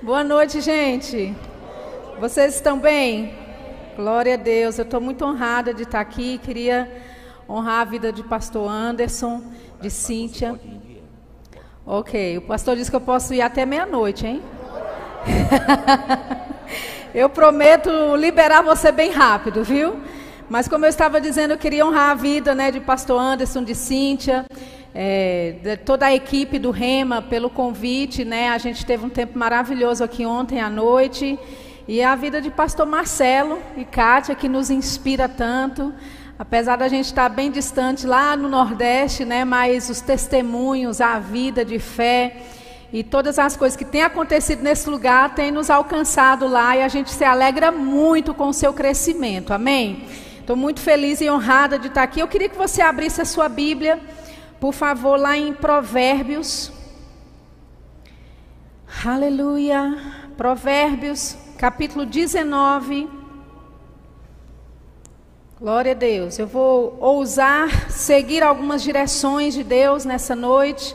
Boa 0.00 0.22
noite, 0.22 0.60
gente. 0.60 1.34
Vocês 2.20 2.54
estão 2.54 2.78
bem? 2.78 3.34
Glória 3.96 4.34
a 4.34 4.36
Deus. 4.36 4.78
Eu 4.78 4.84
estou 4.84 5.00
muito 5.00 5.24
honrada 5.24 5.74
de 5.74 5.82
estar 5.82 5.98
aqui. 5.98 6.38
Queria 6.38 6.88
honrar 7.48 7.80
a 7.80 7.84
vida 7.84 8.12
de 8.12 8.22
pastor 8.22 8.70
Anderson, 8.70 9.42
de 9.80 9.90
Cíntia. 9.90 10.58
Ok, 11.84 12.38
o 12.38 12.42
pastor 12.42 12.76
disse 12.76 12.88
que 12.88 12.94
eu 12.94 13.00
posso 13.00 13.34
ir 13.34 13.40
até 13.40 13.66
meia-noite, 13.66 14.24
hein? 14.24 14.40
eu 17.12 17.28
prometo 17.28 17.90
liberar 18.14 18.62
você 18.62 18.92
bem 18.92 19.10
rápido, 19.10 19.64
viu? 19.64 19.96
Mas 20.48 20.68
como 20.68 20.84
eu 20.84 20.90
estava 20.90 21.20
dizendo, 21.20 21.54
eu 21.54 21.58
queria 21.58 21.84
honrar 21.84 22.10
a 22.10 22.14
vida 22.14 22.54
né, 22.54 22.70
de 22.70 22.78
pastor 22.78 23.20
Anderson, 23.20 23.64
de 23.64 23.74
Cíntia, 23.74 24.46
é, 25.00 25.78
toda 25.84 26.06
a 26.06 26.12
equipe 26.12 26.58
do 26.58 26.72
Rema 26.72 27.22
pelo 27.22 27.48
convite. 27.48 28.24
Né? 28.24 28.48
A 28.48 28.58
gente 28.58 28.84
teve 28.84 29.06
um 29.06 29.08
tempo 29.08 29.38
maravilhoso 29.38 30.02
aqui 30.02 30.26
ontem 30.26 30.60
à 30.60 30.68
noite. 30.68 31.38
E 31.86 32.02
a 32.02 32.16
vida 32.16 32.40
de 32.40 32.50
pastor 32.50 32.84
Marcelo 32.84 33.60
e 33.76 33.84
Kátia, 33.84 34.34
que 34.34 34.48
nos 34.48 34.70
inspira 34.70 35.28
tanto. 35.28 35.94
Apesar 36.36 36.74
da 36.74 36.88
gente 36.88 37.04
estar 37.04 37.28
bem 37.28 37.48
distante 37.48 38.08
lá 38.08 38.36
no 38.36 38.48
Nordeste, 38.48 39.24
né, 39.24 39.44
mas 39.44 39.88
os 39.88 40.00
testemunhos, 40.00 41.00
a 41.00 41.20
vida 41.20 41.64
de 41.64 41.78
fé 41.78 42.36
e 42.92 43.04
todas 43.04 43.38
as 43.38 43.56
coisas 43.56 43.76
que 43.76 43.84
têm 43.84 44.02
acontecido 44.02 44.62
nesse 44.62 44.90
lugar 44.90 45.32
têm 45.34 45.52
nos 45.52 45.70
alcançado 45.70 46.48
lá 46.48 46.76
e 46.76 46.82
a 46.82 46.88
gente 46.88 47.10
se 47.10 47.24
alegra 47.24 47.70
muito 47.70 48.34
com 48.34 48.48
o 48.48 48.52
seu 48.52 48.72
crescimento. 48.72 49.52
Amém? 49.52 50.06
Estou 50.40 50.56
muito 50.56 50.80
feliz 50.80 51.20
e 51.20 51.30
honrada 51.30 51.78
de 51.78 51.86
estar 51.86 52.02
aqui. 52.02 52.18
Eu 52.18 52.26
queria 52.26 52.48
que 52.48 52.56
você 52.56 52.82
abrisse 52.82 53.20
a 53.20 53.24
sua 53.24 53.48
Bíblia, 53.48 54.00
por 54.60 54.72
favor, 54.72 55.18
lá 55.18 55.36
em 55.36 55.52
Provérbios. 55.52 56.72
Aleluia. 59.04 59.96
Provérbios, 60.36 61.36
capítulo 61.56 62.04
19. 62.04 63.08
Glória 65.60 65.92
a 65.92 65.94
Deus. 65.94 66.38
Eu 66.38 66.46
vou 66.46 66.96
ousar 67.00 67.90
seguir 67.90 68.42
algumas 68.42 68.82
direções 68.82 69.54
de 69.54 69.64
Deus 69.64 70.04
nessa 70.04 70.34
noite, 70.36 70.94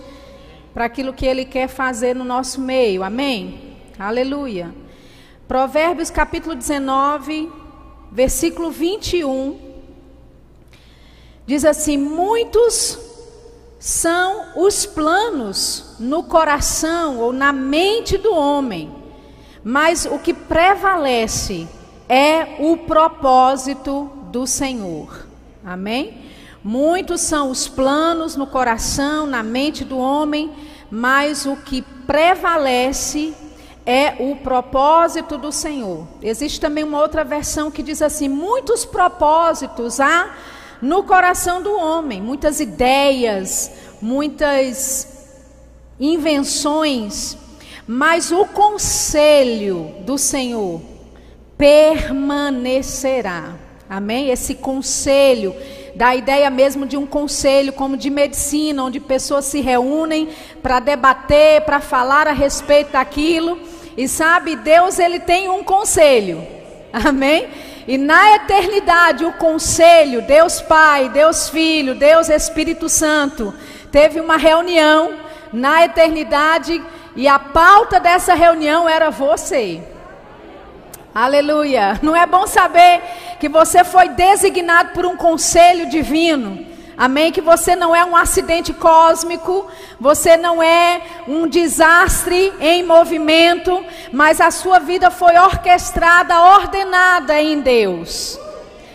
para 0.73 0.86
aquilo 0.86 1.14
que 1.14 1.25
Ele 1.25 1.45
quer 1.45 1.67
fazer 1.67 2.16
no 2.16 2.23
nosso 2.23 2.61
meio. 2.61 3.03
Amém? 3.03 3.77
Aleluia. 4.00 4.73
Provérbios 5.48 6.09
capítulo 6.09 6.55
19 6.55 7.64
versículo 8.14 8.70
21, 8.70 9.59
diz 11.48 11.66
assim: 11.66 11.98
Muitos 11.98 13.12
são 13.84 14.45
os 14.56 14.86
planos 14.86 15.98
no 16.00 16.23
coração 16.23 17.20
ou 17.20 17.34
na 17.34 17.52
mente 17.52 18.17
do 18.17 18.34
homem, 18.34 18.89
mas 19.62 20.06
o 20.06 20.17
que 20.20 20.34
prevalece 20.34 21.67
é 22.08 22.56
o 22.59 22.78
propósito 22.78 24.09
do 24.31 24.48
Senhor. 24.48 25.28
Amém? 25.66 26.17
Muitos 26.64 27.20
são 27.20 27.52
os 27.52 27.67
planos 27.67 28.38
no 28.38 28.48
coração, 28.48 29.28
na 29.28 29.44
mente 29.44 29.84
do 29.84 29.98
homem, 29.98 30.50
mas 30.89 31.45
o 31.45 31.58
que 31.58 31.81
prevalece 31.81 33.34
é 33.86 34.16
o 34.17 34.38
propósito 34.38 35.38
do 35.38 35.52
Senhor. 35.52 36.08
Existe 36.22 36.58
também 36.58 36.86
uma 36.86 37.02
outra 37.02 37.26
versão 37.26 37.70
que 37.70 37.84
diz 37.84 38.02
assim: 38.02 38.30
muitos 38.30 38.86
propósitos 38.86 40.00
há 40.00 40.34
no 40.84 41.03
coração 41.03 41.64
do 41.64 41.73
homem, 41.73 42.22
muitas 42.22 42.59
ideias, 42.59 43.72
muitas 44.02 45.08
invenções, 45.98 47.38
mas 47.88 48.34
o 48.34 48.45
conselho 48.48 49.95
do 50.02 50.17
Senhor 50.17 50.81
permanecerá. 51.58 53.56
Amém? 53.89 54.30
Esse 54.30 54.56
conselho 54.56 55.56
da 55.95 56.14
ideia 56.17 56.50
mesmo 56.50 56.86
de 56.86 56.98
um 56.98 57.05
conselho, 57.05 57.72
como 57.72 57.95
de 57.95 58.10
medicina, 58.10 58.83
onde 58.83 58.99
pessoas 58.99 59.45
se 59.45 59.61
reúnem 59.61 60.27
para 60.61 60.82
debater, 60.82 61.61
para 61.61 61.80
falar 61.80 62.27
a 62.27 62.33
respeito 62.33 62.92
daquilo. 62.92 63.58
E 63.95 64.05
sabe, 64.05 64.58
Deus 64.58 64.99
ele 64.99 65.22
tem 65.22 65.48
um 65.48 65.64
conselho. 65.64 66.45
Amém? 66.92 67.48
E 67.88 67.98
na 67.98 68.36
eternidade, 68.36 69.26
o 69.26 69.33
conselho, 69.33 70.21
Deus 70.21 70.61
Pai, 70.61 71.10
Deus 71.10 71.49
Filho, 71.49 71.95
Deus 71.95 72.30
Espírito 72.30 72.88
Santo, 72.88 73.54
teve 73.92 74.20
uma 74.20 74.38
reunião 74.38 75.14
na 75.52 75.83
eternidade 75.83 76.82
e 77.16 77.27
a 77.27 77.38
pauta 77.38 77.99
dessa 77.99 78.33
reunião 78.33 78.88
era 78.88 79.10
você. 79.10 79.82
Aleluia. 81.14 81.99
Não 82.02 82.16
é 82.16 82.26
bom 82.26 82.48
saber 82.48 83.02
que 83.39 83.48
você 83.48 83.83
foi 83.83 84.10
designado 84.10 84.93
por 84.93 85.05
um 85.05 85.16
conselho 85.16 85.88
divino. 85.88 86.73
Amém? 87.03 87.33
Que 87.33 87.41
você 87.41 87.75
não 87.75 87.93
é 87.93 88.05
um 88.05 88.15
acidente 88.15 88.71
cósmico, 88.71 89.67
você 89.99 90.37
não 90.37 90.64
é 90.64 91.02
um 91.27 91.45
desastre 91.49 92.53
em 92.61 92.81
movimento, 92.81 93.86
mas 94.09 94.39
a 94.39 94.49
sua 94.49 94.80
vida 94.80 95.11
foi 95.11 95.37
orquestrada, 95.37 96.42
ordenada 96.42 97.42
em 97.42 97.59
Deus. 97.59 98.39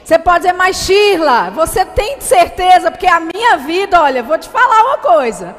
Você 0.02 0.18
pode 0.18 0.38
dizer, 0.38 0.54
mas 0.54 0.78
Shirla, 0.78 1.50
você 1.50 1.84
tem 1.84 2.18
certeza, 2.18 2.90
porque 2.90 3.06
a 3.06 3.20
minha 3.20 3.58
vida, 3.58 4.00
olha, 4.00 4.22
vou 4.22 4.38
te 4.38 4.48
falar 4.48 4.84
uma 4.86 4.98
coisa. 4.98 5.54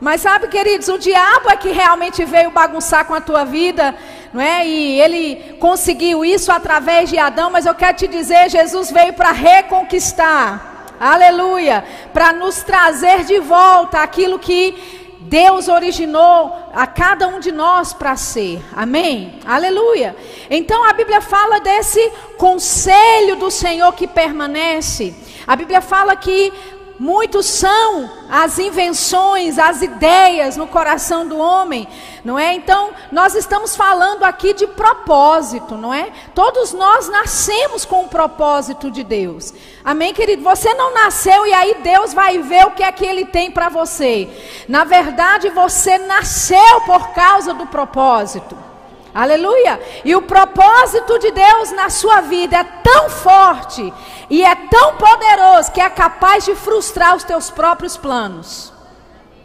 Mas 0.00 0.22
sabe, 0.22 0.48
queridos, 0.48 0.88
o 0.88 0.96
diabo 0.96 1.50
é 1.50 1.56
que 1.56 1.70
realmente 1.70 2.24
veio 2.24 2.50
bagunçar 2.50 3.04
com 3.04 3.12
a 3.12 3.20
tua 3.20 3.44
vida, 3.44 3.94
não 4.32 4.40
é? 4.40 4.66
E 4.66 4.98
ele 4.98 5.58
conseguiu 5.60 6.24
isso 6.24 6.50
através 6.50 7.10
de 7.10 7.18
Adão, 7.18 7.50
mas 7.50 7.66
eu 7.66 7.74
quero 7.74 7.98
te 7.98 8.08
dizer, 8.08 8.48
Jesus 8.48 8.90
veio 8.90 9.12
para 9.12 9.32
reconquistar 9.32 10.69
aleluia, 11.00 11.82
para 12.12 12.32
nos 12.32 12.62
trazer 12.62 13.24
de 13.24 13.40
volta 13.40 14.02
aquilo 14.02 14.38
que 14.38 15.08
Deus 15.22 15.68
originou 15.68 16.56
a 16.72 16.86
cada 16.86 17.28
um 17.28 17.40
de 17.40 17.52
nós 17.52 17.92
para 17.92 18.16
ser. 18.16 18.62
Amém? 18.74 19.38
Aleluia. 19.46 20.16
Então 20.50 20.84
a 20.88 20.92
Bíblia 20.92 21.20
fala 21.20 21.60
desse 21.60 22.00
conselho 22.36 23.36
do 23.36 23.50
Senhor 23.50 23.92
que 23.92 24.06
permanece. 24.06 25.14
A 25.46 25.54
Bíblia 25.54 25.80
fala 25.80 26.16
que 26.16 26.52
Muitos 27.00 27.46
são 27.46 28.10
as 28.28 28.58
invenções, 28.58 29.58
as 29.58 29.80
ideias 29.80 30.58
no 30.58 30.66
coração 30.66 31.26
do 31.26 31.38
homem, 31.38 31.88
não 32.22 32.38
é? 32.38 32.52
Então, 32.52 32.90
nós 33.10 33.34
estamos 33.34 33.74
falando 33.74 34.22
aqui 34.22 34.52
de 34.52 34.66
propósito, 34.66 35.78
não 35.78 35.94
é? 35.94 36.12
Todos 36.34 36.74
nós 36.74 37.08
nascemos 37.08 37.86
com 37.86 38.04
o 38.04 38.08
propósito 38.08 38.90
de 38.90 39.02
Deus. 39.02 39.54
Amém, 39.82 40.12
querido? 40.12 40.42
Você 40.42 40.74
não 40.74 40.92
nasceu 40.92 41.46
e 41.46 41.54
aí 41.54 41.76
Deus 41.82 42.12
vai 42.12 42.36
ver 42.36 42.66
o 42.66 42.72
que 42.72 42.82
é 42.82 42.92
que 42.92 43.06
ele 43.06 43.24
tem 43.24 43.50
para 43.50 43.70
você. 43.70 44.28
Na 44.68 44.84
verdade, 44.84 45.48
você 45.48 45.96
nasceu 45.96 46.82
por 46.84 47.14
causa 47.14 47.54
do 47.54 47.64
propósito. 47.64 48.69
Aleluia! 49.14 49.80
E 50.04 50.14
o 50.14 50.22
propósito 50.22 51.18
de 51.18 51.30
Deus 51.30 51.72
na 51.72 51.90
sua 51.90 52.20
vida 52.20 52.56
é 52.56 52.64
tão 52.64 53.10
forte 53.10 53.92
e 54.28 54.44
é 54.44 54.54
tão 54.54 54.96
poderoso 54.96 55.72
que 55.72 55.80
é 55.80 55.90
capaz 55.90 56.44
de 56.44 56.54
frustrar 56.54 57.16
os 57.16 57.24
teus 57.24 57.50
próprios 57.50 57.96
planos. 57.96 58.72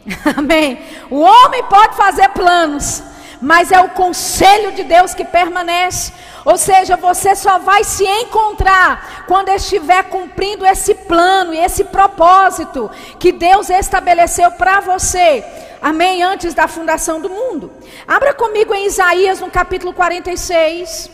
Amém. 0.36 0.80
O 1.10 1.20
homem 1.20 1.64
pode 1.64 1.96
fazer 1.96 2.28
planos, 2.28 3.02
mas 3.40 3.72
é 3.72 3.80
o 3.80 3.90
conselho 3.90 4.72
de 4.72 4.84
Deus 4.84 5.14
que 5.14 5.24
permanece. 5.24 6.12
Ou 6.44 6.56
seja, 6.56 6.96
você 6.96 7.34
só 7.34 7.58
vai 7.58 7.82
se 7.84 8.04
encontrar 8.04 9.24
quando 9.26 9.48
estiver 9.48 10.04
cumprindo 10.04 10.64
esse 10.64 10.94
plano 10.94 11.52
e 11.52 11.58
esse 11.58 11.84
propósito 11.84 12.90
que 13.18 13.32
Deus 13.32 13.68
estabeleceu 13.68 14.50
para 14.52 14.80
você. 14.80 15.44
Amém? 15.82 16.22
Antes 16.22 16.54
da 16.54 16.68
fundação 16.68 17.20
do 17.20 17.28
mundo. 17.28 17.72
Abra 18.06 18.32
comigo 18.32 18.74
em 18.74 18.86
Isaías 18.86 19.40
no 19.40 19.50
capítulo 19.50 19.92
46. 19.92 21.10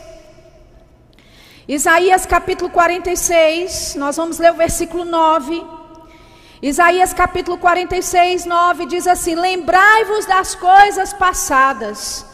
Isaías 1.66 2.26
capítulo 2.26 2.68
46, 2.70 3.94
nós 3.94 4.16
vamos 4.16 4.38
ler 4.38 4.50
o 4.50 4.56
versículo 4.56 5.04
9. 5.04 5.81
Isaías 6.62 7.12
capítulo 7.12 7.58
46, 7.58 8.46
9 8.46 8.86
diz 8.86 9.08
assim: 9.08 9.34
Lembrai-vos 9.34 10.26
das 10.26 10.54
coisas 10.54 11.12
passadas, 11.12 12.24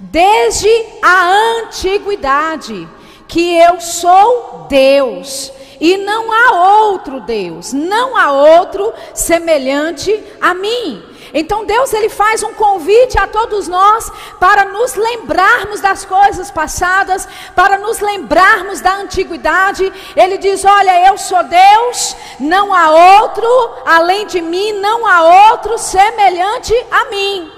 desde 0.00 0.68
a 1.00 1.30
antiguidade, 1.60 2.88
que 3.28 3.56
eu 3.56 3.80
sou 3.80 4.66
Deus, 4.68 5.52
e 5.80 5.98
não 5.98 6.32
há 6.32 6.88
outro 6.88 7.20
Deus, 7.20 7.72
não 7.72 8.16
há 8.16 8.32
outro 8.32 8.92
semelhante 9.14 10.20
a 10.40 10.52
mim. 10.52 11.04
Então 11.32 11.64
Deus 11.64 11.92
ele 11.92 12.08
faz 12.08 12.42
um 12.42 12.54
convite 12.54 13.18
a 13.18 13.26
todos 13.26 13.68
nós 13.68 14.10
para 14.38 14.64
nos 14.66 14.94
lembrarmos 14.94 15.80
das 15.80 16.04
coisas 16.04 16.50
passadas, 16.50 17.28
para 17.54 17.78
nos 17.78 18.00
lembrarmos 18.00 18.80
da 18.80 18.94
antiguidade. 18.96 19.92
Ele 20.14 20.38
diz: 20.38 20.64
"Olha, 20.64 21.08
eu 21.08 21.18
sou 21.18 21.42
Deus, 21.44 22.16
não 22.38 22.72
há 22.72 23.20
outro 23.20 23.48
além 23.84 24.26
de 24.26 24.40
mim, 24.40 24.72
não 24.74 25.06
há 25.06 25.50
outro 25.50 25.78
semelhante 25.78 26.74
a 26.90 27.04
mim." 27.06 27.52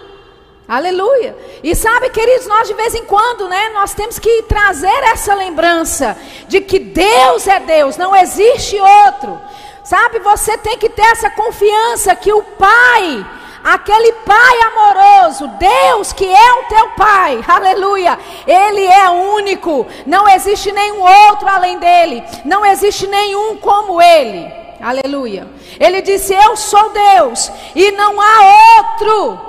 Aleluia. 0.68 1.34
E 1.62 1.74
sabe, 1.74 2.10
queridos, 2.10 2.46
nós 2.46 2.68
de 2.68 2.74
vez 2.74 2.94
em 2.94 3.02
quando, 3.06 3.48
né, 3.48 3.70
nós 3.70 3.94
temos 3.94 4.18
que 4.18 4.42
trazer 4.42 5.02
essa 5.04 5.34
lembrança 5.34 6.14
de 6.46 6.60
que 6.60 6.78
Deus 6.78 7.46
é 7.46 7.58
Deus, 7.58 7.96
não 7.96 8.14
existe 8.14 8.78
outro. 8.78 9.40
Sabe, 9.82 10.18
você 10.18 10.58
tem 10.58 10.76
que 10.76 10.90
ter 10.90 11.06
essa 11.06 11.30
confiança 11.30 12.14
que 12.14 12.30
o 12.30 12.42
Pai, 12.42 13.26
aquele 13.62 14.12
Pai 14.12 14.56
amoroso, 14.62 15.48
Deus 15.58 16.12
que 16.12 16.26
é 16.26 16.52
o 16.54 16.64
teu 16.64 16.88
Pai, 16.90 17.42
aleluia, 17.46 18.18
Ele 18.46 18.84
é 18.86 19.10
único, 19.10 19.86
não 20.06 20.28
existe 20.28 20.72
nenhum 20.72 21.00
outro 21.00 21.48
além 21.48 21.78
dele, 21.78 22.24
não 22.44 22.64
existe 22.64 23.06
nenhum 23.06 23.56
como 23.56 24.00
Ele, 24.00 24.50
aleluia. 24.80 25.46
Ele 25.78 26.02
disse: 26.02 26.34
Eu 26.34 26.56
sou 26.56 26.90
Deus 26.90 27.50
e 27.74 27.90
não 27.92 28.20
há 28.20 28.78
outro. 28.78 29.40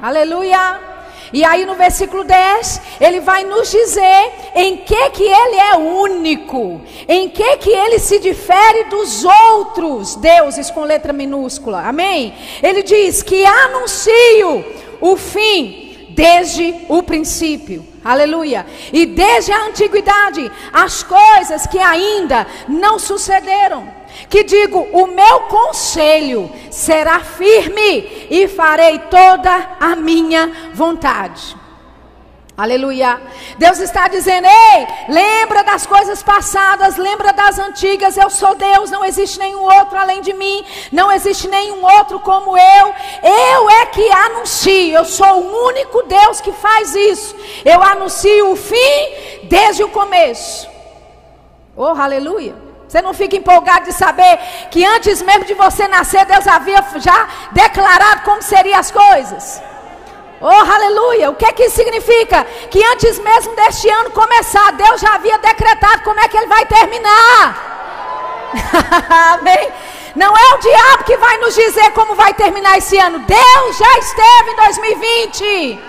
Aleluia. 0.00 0.89
E 1.32 1.44
aí 1.44 1.64
no 1.64 1.74
versículo 1.74 2.24
10, 2.24 2.80
ele 3.00 3.20
vai 3.20 3.44
nos 3.44 3.70
dizer 3.70 4.32
em 4.54 4.78
que 4.78 5.10
que 5.10 5.22
ele 5.22 5.56
é 5.56 5.76
único, 5.76 6.80
em 7.08 7.28
que 7.28 7.56
que 7.58 7.70
ele 7.70 7.98
se 7.98 8.18
difere 8.18 8.84
dos 8.84 9.24
outros 9.24 10.16
deuses 10.16 10.70
com 10.70 10.82
letra 10.82 11.12
minúscula. 11.12 11.82
Amém? 11.86 12.34
Ele 12.62 12.82
diz 12.82 13.22
que 13.22 13.44
anuncio 13.44 14.64
o 15.00 15.16
fim 15.16 16.08
desde 16.10 16.74
o 16.88 17.02
princípio. 17.02 17.86
Aleluia. 18.04 18.66
E 18.92 19.06
desde 19.06 19.52
a 19.52 19.66
antiguidade, 19.66 20.50
as 20.72 21.02
coisas 21.02 21.66
que 21.66 21.78
ainda 21.78 22.46
não 22.68 22.98
sucederam 22.98 23.99
que 24.28 24.44
digo: 24.44 24.88
o 24.92 25.06
meu 25.06 25.40
conselho 25.42 26.50
será 26.70 27.20
firme 27.20 28.26
e 28.30 28.48
farei 28.48 28.98
toda 28.98 29.76
a 29.80 29.96
minha 29.96 30.70
vontade. 30.74 31.60
Aleluia. 32.60 33.18
Deus 33.56 33.78
está 33.78 34.06
dizendo: 34.06 34.46
ei, 34.46 34.86
lembra 35.08 35.64
das 35.64 35.86
coisas 35.86 36.22
passadas, 36.22 36.98
lembra 36.98 37.32
das 37.32 37.58
antigas. 37.58 38.18
Eu 38.18 38.28
sou 38.28 38.54
Deus, 38.54 38.90
não 38.90 39.02
existe 39.02 39.38
nenhum 39.38 39.62
outro 39.62 39.96
além 39.96 40.20
de 40.20 40.34
mim, 40.34 40.62
não 40.92 41.10
existe 41.10 41.48
nenhum 41.48 41.82
outro 41.82 42.20
como 42.20 42.58
eu. 42.58 42.94
Eu 43.22 43.70
é 43.70 43.86
que 43.86 44.12
anuncio, 44.12 44.92
eu 44.92 45.06
sou 45.06 45.40
o 45.40 45.68
único 45.68 46.02
Deus 46.02 46.42
que 46.42 46.52
faz 46.52 46.94
isso. 46.94 47.34
Eu 47.64 47.82
anuncio 47.82 48.52
o 48.52 48.56
fim 48.56 49.44
desde 49.44 49.82
o 49.82 49.88
começo. 49.88 50.68
Oh, 51.74 51.86
aleluia. 51.86 52.69
Você 52.90 53.00
não 53.00 53.14
fica 53.14 53.36
empolgado 53.36 53.84
de 53.84 53.92
saber 53.92 54.36
que 54.68 54.84
antes 54.84 55.22
mesmo 55.22 55.44
de 55.44 55.54
você 55.54 55.86
nascer, 55.86 56.24
Deus 56.24 56.44
havia 56.44 56.84
já 56.96 57.28
declarado 57.52 58.22
como 58.22 58.42
seriam 58.42 58.80
as 58.80 58.90
coisas. 58.90 59.62
Oh, 60.40 60.46
aleluia! 60.48 61.30
O 61.30 61.36
que 61.36 61.46
é 61.46 61.52
que 61.52 61.62
isso 61.66 61.76
significa? 61.76 62.44
Que 62.68 62.84
antes 62.84 63.16
mesmo 63.20 63.54
deste 63.54 63.88
ano 63.88 64.10
começar, 64.10 64.72
Deus 64.72 65.00
já 65.00 65.14
havia 65.14 65.38
decretado 65.38 66.02
como 66.02 66.18
é 66.18 66.26
que 66.26 66.36
ele 66.36 66.48
vai 66.48 66.66
terminar. 66.66 68.50
Amém? 69.38 69.72
Não 70.16 70.36
é 70.36 70.54
o 70.54 70.58
diabo 70.58 71.04
que 71.04 71.16
vai 71.16 71.38
nos 71.38 71.54
dizer 71.54 71.92
como 71.92 72.16
vai 72.16 72.34
terminar 72.34 72.76
esse 72.76 72.98
ano. 72.98 73.20
Deus 73.20 73.78
já 73.78 73.98
esteve 73.98 74.50
em 74.50 74.56
2020. 74.56 75.80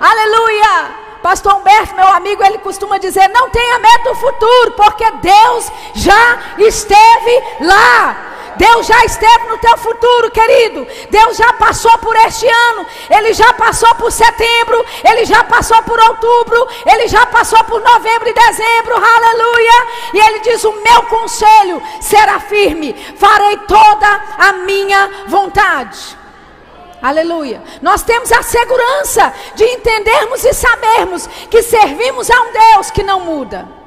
Aleluia! 0.00 0.99
Pastor 1.22 1.54
Humberto, 1.54 1.94
meu 1.94 2.08
amigo, 2.08 2.42
ele 2.42 2.58
costuma 2.58 2.98
dizer: 2.98 3.28
não 3.28 3.50
tenha 3.50 3.78
medo 3.78 4.04
do 4.04 4.14
futuro, 4.14 4.72
porque 4.72 5.10
Deus 5.10 5.70
já 5.94 6.38
esteve 6.58 7.42
lá. 7.60 8.30
Deus 8.56 8.86
já 8.86 9.04
esteve 9.04 9.48
no 9.48 9.56
teu 9.56 9.76
futuro, 9.78 10.30
querido. 10.30 10.86
Deus 11.08 11.36
já 11.36 11.50
passou 11.54 11.96
por 11.98 12.14
este 12.16 12.46
ano. 12.46 12.86
Ele 13.08 13.32
já 13.32 13.52
passou 13.54 13.94
por 13.94 14.12
setembro. 14.12 14.84
Ele 15.02 15.24
já 15.24 15.42
passou 15.44 15.82
por 15.82 15.98
outubro. 15.98 16.68
Ele 16.84 17.08
já 17.08 17.24
passou 17.26 17.62
por 17.64 17.80
novembro 17.80 18.28
e 18.28 18.34
dezembro. 18.34 18.96
Aleluia. 18.96 19.86
E 20.12 20.18
ele 20.18 20.40
diz: 20.40 20.62
O 20.64 20.72
meu 20.72 21.02
conselho 21.04 21.82
será 22.00 22.38
firme. 22.38 22.92
Farei 23.16 23.56
toda 23.58 24.20
a 24.38 24.52
minha 24.52 25.10
vontade. 25.26 26.19
Aleluia. 27.02 27.62
Nós 27.80 28.02
temos 28.02 28.30
a 28.30 28.42
segurança 28.42 29.32
de 29.54 29.64
entendermos 29.64 30.44
e 30.44 30.52
sabermos 30.52 31.26
que 31.50 31.62
servimos 31.62 32.30
a 32.30 32.42
um 32.42 32.52
Deus 32.52 32.90
que 32.90 33.02
não 33.02 33.20
muda 33.20 33.79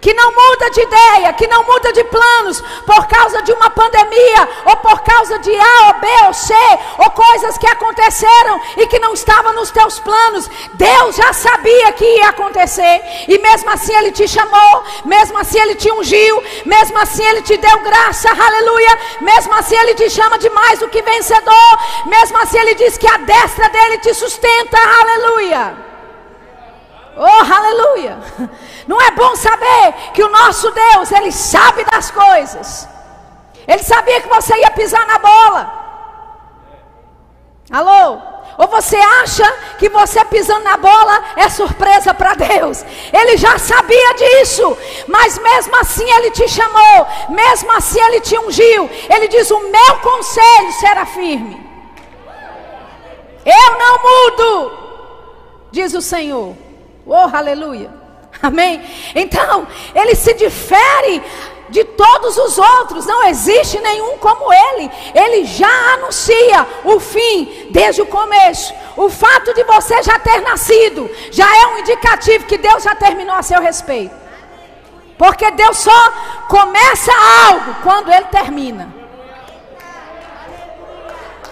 que 0.00 0.14
não 0.14 0.32
muda 0.32 0.70
de 0.70 0.80
ideia, 0.80 1.32
que 1.32 1.46
não 1.46 1.64
muda 1.64 1.92
de 1.92 2.04
planos 2.04 2.60
por 2.86 3.06
causa 3.06 3.42
de 3.42 3.52
uma 3.52 3.70
pandemia, 3.70 4.48
ou 4.66 4.76
por 4.76 5.00
causa 5.00 5.38
de 5.38 5.54
A 5.58 5.86
ou 5.88 5.94
B 5.94 6.06
ou 6.26 6.34
C, 6.34 6.54
ou 6.98 7.10
coisas 7.10 7.58
que 7.58 7.66
aconteceram 7.66 8.60
e 8.76 8.86
que 8.86 8.98
não 8.98 9.12
estavam 9.12 9.52
nos 9.54 9.70
teus 9.70 9.98
planos. 9.98 10.48
Deus 10.74 11.16
já 11.16 11.32
sabia 11.32 11.92
que 11.92 12.04
ia 12.04 12.28
acontecer, 12.28 13.02
e 13.26 13.38
mesmo 13.38 13.70
assim 13.70 13.94
Ele 13.96 14.12
te 14.12 14.28
chamou, 14.28 14.84
mesmo 15.04 15.38
assim 15.38 15.58
Ele 15.60 15.74
te 15.74 15.90
ungiu, 15.90 16.42
mesmo 16.64 16.98
assim 16.98 17.24
Ele 17.24 17.42
te 17.42 17.56
deu 17.56 17.78
graça, 17.80 18.30
aleluia. 18.30 18.98
Mesmo 19.20 19.54
assim 19.54 19.76
Ele 19.76 19.94
te 19.94 20.10
chama 20.10 20.38
de 20.38 20.48
mais 20.50 20.78
do 20.78 20.88
que 20.88 21.02
vencedor, 21.02 21.78
mesmo 22.06 22.38
assim 22.38 22.58
Ele 22.58 22.74
diz 22.74 22.96
que 22.96 23.06
a 23.06 23.16
destra 23.18 23.68
dele 23.68 23.98
te 23.98 24.14
sustenta, 24.14 24.78
aleluia. 25.00 25.87
Oh, 27.18 27.52
aleluia! 27.52 28.16
Não 28.86 29.00
é 29.02 29.10
bom 29.10 29.34
saber 29.34 29.92
que 30.14 30.22
o 30.22 30.28
nosso 30.28 30.70
Deus, 30.70 31.10
Ele 31.10 31.32
sabe 31.32 31.84
das 31.84 32.10
coisas. 32.10 32.88
Ele 33.66 33.82
sabia 33.82 34.20
que 34.20 34.28
você 34.28 34.56
ia 34.56 34.70
pisar 34.70 35.04
na 35.06 35.18
bola. 35.18 35.72
Alô? 37.70 38.18
Ou 38.56 38.66
você 38.66 38.96
acha 38.96 39.44
que 39.78 39.88
você 39.88 40.24
pisando 40.24 40.64
na 40.64 40.76
bola 40.76 41.22
é 41.36 41.48
surpresa 41.48 42.14
para 42.14 42.34
Deus? 42.34 42.84
Ele 43.12 43.36
já 43.36 43.58
sabia 43.58 44.14
disso, 44.14 44.76
mas 45.06 45.38
mesmo 45.38 45.76
assim 45.76 46.10
ele 46.10 46.30
te 46.30 46.48
chamou, 46.48 47.06
mesmo 47.28 47.70
assim 47.72 48.00
ele 48.00 48.20
te 48.20 48.38
ungiu. 48.38 48.90
Ele 49.10 49.28
diz: 49.28 49.50
O 49.50 49.60
meu 49.70 49.98
conselho 49.98 50.72
será 50.72 51.04
firme. 51.04 51.68
Eu 53.44 53.78
não 53.78 53.98
mudo, 54.02 54.78
diz 55.70 55.94
o 55.94 56.02
Senhor. 56.02 56.67
Oh, 57.08 57.34
aleluia. 57.34 57.90
Amém? 58.42 58.82
Então, 59.14 59.66
ele 59.94 60.14
se 60.14 60.34
difere 60.34 61.22
de 61.70 61.84
todos 61.84 62.36
os 62.36 62.58
outros, 62.58 63.06
não 63.06 63.26
existe 63.26 63.78
nenhum 63.80 64.18
como 64.18 64.52
ele. 64.52 64.90
Ele 65.14 65.44
já 65.44 65.94
anuncia 65.94 66.66
o 66.84 67.00
fim 67.00 67.68
desde 67.70 68.02
o 68.02 68.06
começo. 68.06 68.74
O 68.96 69.08
fato 69.08 69.54
de 69.54 69.64
você 69.64 70.02
já 70.02 70.18
ter 70.18 70.40
nascido 70.42 71.10
já 71.30 71.44
é 71.44 71.66
um 71.68 71.78
indicativo 71.78 72.46
que 72.46 72.58
Deus 72.58 72.82
já 72.82 72.94
terminou 72.94 73.34
a 73.34 73.42
seu 73.42 73.60
respeito. 73.60 74.14
Porque 75.16 75.50
Deus 75.50 75.78
só 75.78 76.12
começa 76.46 77.12
algo 77.48 77.76
quando 77.82 78.12
ele 78.12 78.26
termina. 78.26 78.96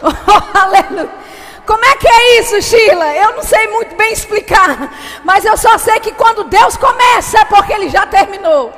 Oh, 0.03 0.59
aleluia. 0.59 1.26
Como 1.67 1.85
é 1.85 1.97
que 1.97 2.07
é 2.07 2.41
isso, 2.41 2.63
Sheila? 2.63 3.13
Eu 3.17 3.35
não 3.35 3.43
sei 3.43 3.67
muito 3.67 3.97
bem 3.97 4.13
explicar, 4.13 4.95
mas 5.25 5.45
eu 5.45 5.57
só 5.57 5.77
sei 5.77 5.99
que 5.99 6.13
quando 6.13 6.45
Deus 6.45 6.77
começa 6.77 7.41
é 7.41 7.45
porque 7.45 7.73
Ele 7.73 7.89
já 7.89 8.07
terminou. 8.07 8.73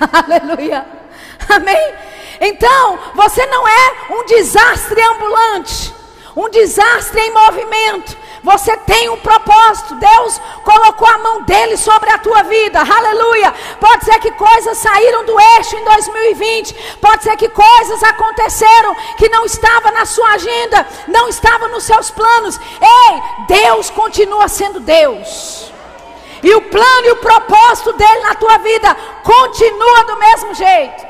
Aleluia. 0.12 0.84
Amém? 1.48 1.94
Então, 2.40 2.98
você 3.14 3.46
não 3.46 3.68
é 3.68 3.92
um 4.10 4.24
desastre 4.24 5.00
ambulante, 5.00 5.94
um 6.36 6.48
desastre 6.48 7.20
em 7.20 7.32
movimento. 7.32 8.16
Você 8.42 8.76
tem 8.78 9.08
um 9.10 9.18
propósito. 9.18 9.94
Deus 9.96 10.40
colocou 10.64 11.06
a 11.06 11.18
mão 11.18 11.42
dele 11.42 11.76
sobre 11.76 12.10
a 12.10 12.18
tua 12.18 12.42
vida. 12.44 12.80
Aleluia. 12.80 13.52
Pode 13.78 14.04
ser 14.04 14.18
que 14.18 14.30
coisas 14.32 14.78
saíram 14.78 15.24
do 15.24 15.38
eixo 15.38 15.76
em 15.76 15.84
2020. 15.84 16.96
Pode 17.00 17.22
ser 17.24 17.36
que 17.36 17.48
coisas 17.48 18.02
aconteceram 18.02 18.96
que 19.16 19.28
não 19.28 19.44
estava 19.44 19.90
na 19.90 20.06
sua 20.06 20.30
agenda, 20.32 20.86
não 21.08 21.28
estava 21.28 21.68
nos 21.68 21.84
seus 21.84 22.10
planos. 22.10 22.58
Ei, 22.80 23.22
Deus 23.46 23.90
continua 23.90 24.48
sendo 24.48 24.80
Deus. 24.80 25.70
E 26.42 26.54
o 26.54 26.62
plano 26.62 27.06
e 27.06 27.10
o 27.10 27.16
propósito 27.16 27.92
dele 27.92 28.20
na 28.20 28.34
tua 28.34 28.56
vida 28.58 28.96
continua 29.22 30.04
do 30.04 30.16
mesmo 30.16 30.54
jeito. 30.54 31.09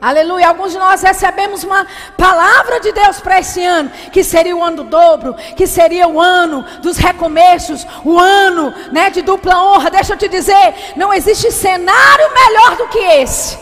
Aleluia. 0.00 0.48
Alguns 0.48 0.72
de 0.72 0.78
nós 0.78 1.02
recebemos 1.02 1.64
uma 1.64 1.86
palavra 2.16 2.78
de 2.78 2.92
Deus 2.92 3.20
para 3.20 3.40
esse 3.40 3.64
ano, 3.64 3.90
que 4.12 4.22
seria 4.22 4.56
o 4.56 4.62
ano 4.62 4.78
do 4.78 4.84
dobro, 4.84 5.34
que 5.56 5.66
seria 5.66 6.06
o 6.06 6.20
ano 6.20 6.64
dos 6.80 6.96
recomeços, 6.96 7.84
o 8.04 8.18
ano, 8.18 8.72
né, 8.92 9.10
de 9.10 9.22
dupla 9.22 9.60
honra. 9.60 9.90
Deixa 9.90 10.12
eu 10.12 10.16
te 10.16 10.28
dizer, 10.28 10.94
não 10.94 11.12
existe 11.12 11.50
cenário 11.50 12.32
melhor 12.32 12.76
do 12.76 12.88
que 12.88 12.98
esse. 12.98 13.58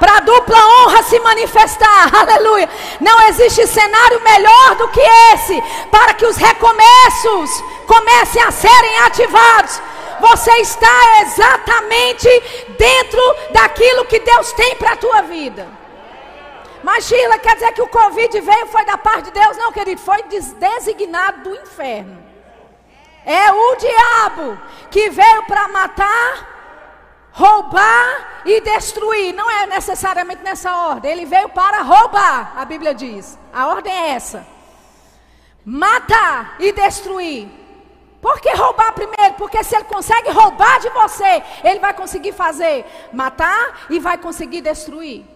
Para 0.00 0.16
a 0.16 0.20
dupla 0.20 0.58
honra 0.58 1.04
se 1.04 1.20
manifestar, 1.20 2.10
aleluia. 2.18 2.68
Não 3.00 3.28
existe 3.28 3.64
cenário 3.68 4.20
melhor 4.22 4.74
do 4.74 4.88
que 4.88 5.00
esse, 5.32 5.62
para 5.88 6.14
que 6.14 6.26
os 6.26 6.36
recomeços 6.36 7.62
comecem 7.86 8.42
a 8.42 8.50
serem 8.50 8.98
ativados 9.06 9.80
você 10.22 10.52
está 10.60 11.20
exatamente 11.22 12.28
dentro 12.78 13.20
daquilo 13.50 14.04
que 14.04 14.20
Deus 14.20 14.52
tem 14.52 14.76
para 14.76 14.92
a 14.92 14.96
tua 14.96 15.22
vida. 15.22 15.66
Mas 16.80 17.06
Sheila, 17.06 17.38
quer 17.38 17.54
dizer 17.54 17.72
que 17.72 17.82
o 17.82 17.88
Covid 17.88 18.40
veio 18.40 18.66
foi 18.68 18.84
da 18.84 18.96
parte 18.96 19.26
de 19.26 19.32
Deus? 19.32 19.56
Não, 19.56 19.72
querido, 19.72 20.00
foi 20.00 20.22
designado 20.22 21.50
do 21.50 21.56
inferno. 21.56 22.22
É 23.26 23.52
o 23.52 23.76
diabo 23.76 24.58
que 24.90 25.10
veio 25.10 25.42
para 25.44 25.68
matar, 25.68 27.30
roubar 27.32 28.42
e 28.44 28.60
destruir. 28.60 29.32
Não 29.32 29.48
é 29.50 29.66
necessariamente 29.66 30.42
nessa 30.42 30.72
ordem. 30.88 31.10
Ele 31.10 31.26
veio 31.26 31.48
para 31.48 31.82
roubar, 31.82 32.52
a 32.56 32.64
Bíblia 32.64 32.94
diz. 32.94 33.38
A 33.52 33.68
ordem 33.68 33.92
é 33.92 34.10
essa: 34.10 34.46
matar 35.64 36.56
e 36.60 36.72
destruir. 36.72 37.61
Por 38.22 38.40
que 38.40 38.50
roubar 38.54 38.92
primeiro? 38.92 39.34
Porque 39.36 39.64
se 39.64 39.74
ele 39.74 39.84
consegue 39.84 40.30
roubar 40.30 40.78
de 40.78 40.88
você, 40.90 41.42
ele 41.64 41.80
vai 41.80 41.92
conseguir 41.92 42.32
fazer 42.32 42.86
matar 43.12 43.86
e 43.90 43.98
vai 43.98 44.16
conseguir 44.16 44.60
destruir. 44.60 45.26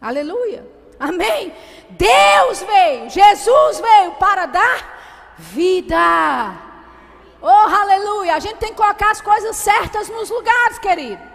Aleluia. 0.00 0.66
Amém. 0.98 1.52
Deus 1.90 2.62
veio, 2.62 3.10
Jesus 3.10 3.80
veio 3.80 4.12
para 4.12 4.46
dar 4.46 5.36
vida. 5.36 6.54
Oh, 7.42 7.46
aleluia. 7.46 8.36
A 8.36 8.38
gente 8.38 8.56
tem 8.56 8.70
que 8.70 8.76
colocar 8.76 9.10
as 9.10 9.20
coisas 9.20 9.56
certas 9.56 10.08
nos 10.08 10.30
lugares, 10.30 10.78
querido. 10.78 11.29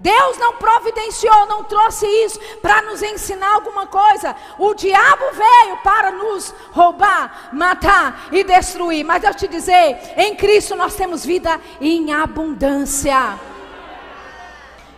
Deus 0.00 0.38
não 0.38 0.54
providenciou, 0.54 1.46
não 1.46 1.64
trouxe 1.64 2.06
isso 2.06 2.38
para 2.62 2.82
nos 2.82 3.02
ensinar 3.02 3.54
alguma 3.54 3.86
coisa. 3.86 4.34
O 4.58 4.72
diabo 4.74 5.24
veio 5.32 5.76
para 5.78 6.12
nos 6.12 6.54
roubar, 6.70 7.50
matar 7.52 8.28
e 8.30 8.44
destruir. 8.44 9.04
Mas 9.04 9.24
eu 9.24 9.34
te 9.34 9.48
dizer, 9.48 10.14
em 10.16 10.36
Cristo 10.36 10.76
nós 10.76 10.94
temos 10.94 11.24
vida 11.24 11.60
em 11.80 12.12
abundância. 12.12 13.38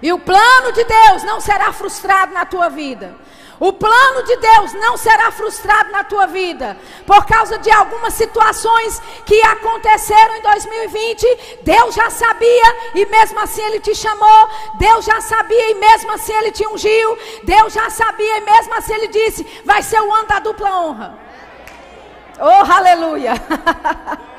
E 0.02 0.12
o 0.12 0.18
plano 0.18 0.72
de 0.72 0.84
Deus 0.84 1.22
não 1.24 1.40
será 1.40 1.72
frustrado 1.72 2.32
na 2.32 2.44
tua 2.44 2.68
vida. 2.68 3.14
O 3.60 3.74
plano 3.74 4.22
de 4.22 4.36
Deus 4.36 4.72
não 4.72 4.96
será 4.96 5.30
frustrado 5.30 5.92
na 5.92 6.02
tua 6.02 6.26
vida 6.26 6.78
por 7.06 7.26
causa 7.26 7.58
de 7.58 7.70
algumas 7.70 8.14
situações 8.14 9.02
que 9.26 9.38
aconteceram 9.42 10.36
em 10.36 10.40
2020. 10.40 11.58
Deus 11.62 11.94
já 11.94 12.08
sabia 12.08 12.76
e 12.94 13.04
mesmo 13.04 13.38
assim 13.38 13.62
Ele 13.62 13.78
te 13.78 13.94
chamou. 13.94 14.48
Deus 14.78 15.04
já 15.04 15.20
sabia 15.20 15.72
e 15.72 15.74
mesmo 15.74 16.10
assim 16.12 16.32
Ele 16.32 16.52
te 16.52 16.66
ungiu. 16.66 17.18
Deus 17.44 17.74
já 17.74 17.90
sabia 17.90 18.38
e 18.38 18.40
mesmo 18.40 18.74
assim 18.74 18.94
Ele 18.94 19.08
disse: 19.08 19.46
Vai 19.62 19.82
ser 19.82 20.00
o 20.00 20.10
ano 20.10 20.26
da 20.26 20.38
dupla 20.38 20.80
honra. 20.80 21.18
Oh, 22.40 22.72
aleluia! 22.72 23.34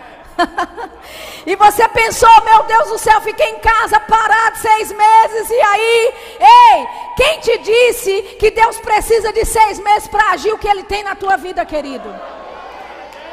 e 1.46 1.56
você 1.56 1.88
pensou, 1.90 2.30
meu 2.44 2.64
Deus 2.64 2.90
do 2.90 2.98
céu, 2.98 3.22
fiquei 3.22 3.50
em 3.50 3.60
casa 3.60 4.00
parado 4.00 4.58
seis 4.58 4.92
meses, 4.92 5.50
e 5.50 5.62
aí, 5.62 6.14
ei, 6.40 6.88
quem 7.16 7.40
te 7.40 7.58
disse 7.60 8.22
que 8.40 8.52
Deus 8.52 8.78
precisa 8.80 9.32
de 9.34 9.46
seis 9.46 9.80
meses 9.80 10.08
para 10.08 10.32
agir 10.32 10.54
o 10.54 10.58
que 10.58 10.68
Ele 10.68 10.84
tem 10.84 11.04
na 11.04 11.16
tua 11.16 11.38
vida, 11.38 11.66
querido? 11.66 12.14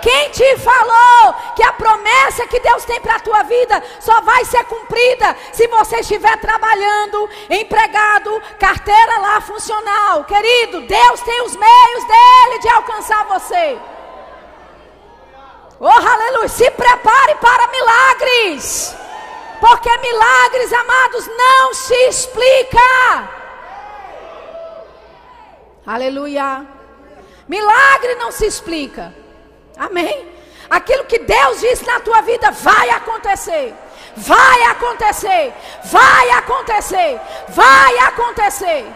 Quem 0.01 0.31
te 0.31 0.57
falou 0.59 1.35
que 1.57 1.63
a 1.63 1.73
promessa 1.73 2.47
que 2.47 2.61
Deus 2.61 2.85
tem 2.85 3.01
para 3.01 3.17
a 3.17 3.21
tua 3.21 3.43
vida 3.43 3.83
só 3.99 4.21
vai 4.21 4.45
ser 4.45 4.65
cumprida 4.65 5.37
se 5.53 5.67
você 5.67 5.97
estiver 5.97 6.37
trabalhando, 6.39 7.29
empregado, 7.51 8.41
carteira 8.59 9.19
lá 9.19 9.41
funcional? 9.41 10.25
Querido, 10.25 10.83
Deus 10.83 11.21
tem 11.23 11.43
os 11.43 11.57
meios 11.57 12.05
dele 12.05 12.59
de 12.61 12.69
alcançar 12.69 13.25
você. 13.25 13.79
Oh, 15.81 15.87
aleluia. 15.87 16.49
Se 16.49 16.71
prepare 16.71 17.35
para 17.37 17.69
milagres. 17.69 18.95
Porque 19.61 19.99
milagres, 19.99 20.73
amados, 20.73 21.27
não 21.27 21.75
se 21.75 21.95
explica. 22.09 23.29
Aleluia. 25.87 26.67
Milagre 27.49 28.15
não 28.17 28.31
se 28.31 28.47
explica. 28.47 29.15
Amém. 29.77 30.29
Aquilo 30.69 31.05
que 31.05 31.19
Deus 31.19 31.61
disse 31.61 31.87
na 31.87 32.01
tua 32.01 32.21
vida 32.23 32.51
vai 32.51 32.91
acontecer. 32.91 33.75
Vai 34.17 34.63
acontecer. 34.65 35.53
Vai 35.85 36.31
acontecer. 36.31 37.21
Vai 37.49 37.99
acontecer. 38.01 38.87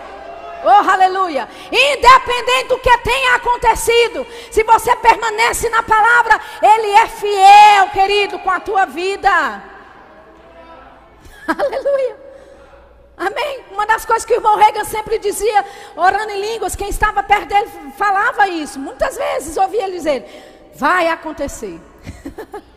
Oh, 0.64 0.90
aleluia. 0.90 1.48
Independente 1.70 2.68
do 2.68 2.78
que 2.78 2.98
tenha 2.98 3.34
acontecido, 3.34 4.26
se 4.50 4.62
você 4.62 4.94
permanece 4.96 5.68
na 5.68 5.82
palavra, 5.82 6.40
Ele 6.62 6.90
é 6.90 7.06
fiel, 7.08 7.88
querido, 7.92 8.38
com 8.38 8.50
a 8.50 8.60
tua 8.60 8.86
vida. 8.86 9.30
Aleluia. 11.48 12.16
Amém. 13.16 13.64
Uma 13.72 13.86
das 13.86 14.04
coisas 14.04 14.24
que 14.24 14.32
o 14.32 14.36
irmão 14.36 14.56
Reagan 14.56 14.84
sempre 14.84 15.18
dizia, 15.18 15.64
orando 15.96 16.30
em 16.30 16.40
línguas, 16.40 16.76
quem 16.76 16.88
estava 16.88 17.22
perto 17.22 17.48
dele 17.48 17.70
falava 17.96 18.48
isso. 18.48 18.78
Muitas 18.78 19.16
vezes 19.16 19.56
ouvia 19.56 19.84
ele 19.84 19.96
dizer: 19.96 20.70
Vai 20.74 21.08
acontecer. 21.08 21.80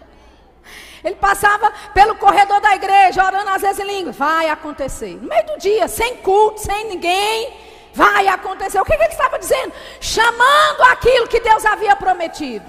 Ele 1.04 1.16
passava 1.18 1.72
pelo 1.94 2.16
corredor 2.16 2.60
da 2.60 2.74
igreja, 2.74 3.24
orando 3.24 3.48
às 3.52 3.62
vezes 3.62 3.78
em 3.80 3.86
línguas. 3.86 4.16
Vai 4.16 4.50
acontecer. 4.50 5.16
No 5.22 5.30
meio 5.30 5.46
do 5.46 5.60
dia, 5.60 5.88
sem 5.88 6.18
culto, 6.18 6.60
sem 6.60 6.86
ninguém 6.86 7.54
vai 7.96 8.28
acontecer. 8.28 8.80
O 8.80 8.86
que, 8.86 8.96
que 8.96 9.04
ele 9.04 9.14
estava 9.14 9.40
dizendo? 9.40 9.74
Chamando 10.02 10.82
aquilo 10.92 11.28
que 11.28 11.40
Deus 11.40 11.66
havia 11.66 11.96
prometido 11.96 12.66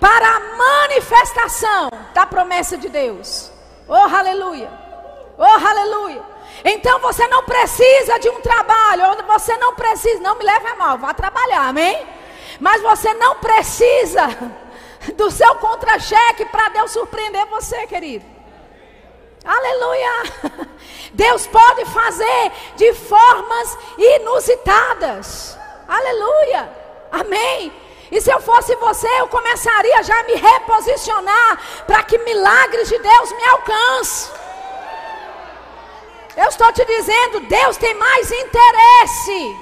para 0.00 0.28
a 0.28 0.40
manifestação 0.56 1.90
da 2.14 2.24
promessa 2.24 2.78
de 2.78 2.88
Deus. 2.88 3.50
Oh, 3.88 3.94
aleluia! 3.94 4.70
Oh, 5.36 5.42
aleluia! 5.42 6.22
Então 6.64 7.00
você 7.00 7.26
não 7.26 7.42
precisa 7.42 8.18
de 8.18 8.28
um 8.28 8.40
trabalho, 8.40 9.02
você 9.26 9.56
não 9.56 9.74
precisa, 9.74 10.20
não 10.20 10.36
me 10.36 10.44
leve 10.44 10.66
a 10.68 10.76
mal, 10.76 10.98
vá 10.98 11.12
trabalhar, 11.12 11.68
amém? 11.68 12.06
Mas 12.60 12.80
você 12.82 13.12
não 13.14 13.36
precisa 13.36 14.26
do 15.16 15.30
seu 15.30 15.56
contra-cheque 15.56 16.44
para 16.46 16.68
Deus 16.70 16.92
surpreender 16.92 17.44
você, 17.46 17.86
querido. 17.86 18.37
Aleluia! 19.44 20.68
Deus 21.12 21.46
pode 21.46 21.84
fazer 21.86 22.52
de 22.76 22.92
formas 22.94 23.78
inusitadas. 23.96 25.58
Aleluia! 25.86 26.70
Amém! 27.10 27.72
E 28.10 28.20
se 28.20 28.30
eu 28.30 28.40
fosse 28.40 28.74
você, 28.76 29.08
eu 29.20 29.28
começaria 29.28 30.02
já 30.02 30.18
a 30.18 30.22
me 30.24 30.34
reposicionar 30.34 31.60
para 31.86 32.02
que 32.02 32.18
milagres 32.18 32.88
de 32.88 32.98
Deus 32.98 33.32
me 33.32 33.44
alcancem. 33.44 34.32
Eu 36.36 36.48
estou 36.48 36.72
te 36.72 36.84
dizendo, 36.84 37.40
Deus 37.40 37.76
tem 37.76 37.94
mais 37.94 38.30
interesse 38.30 39.56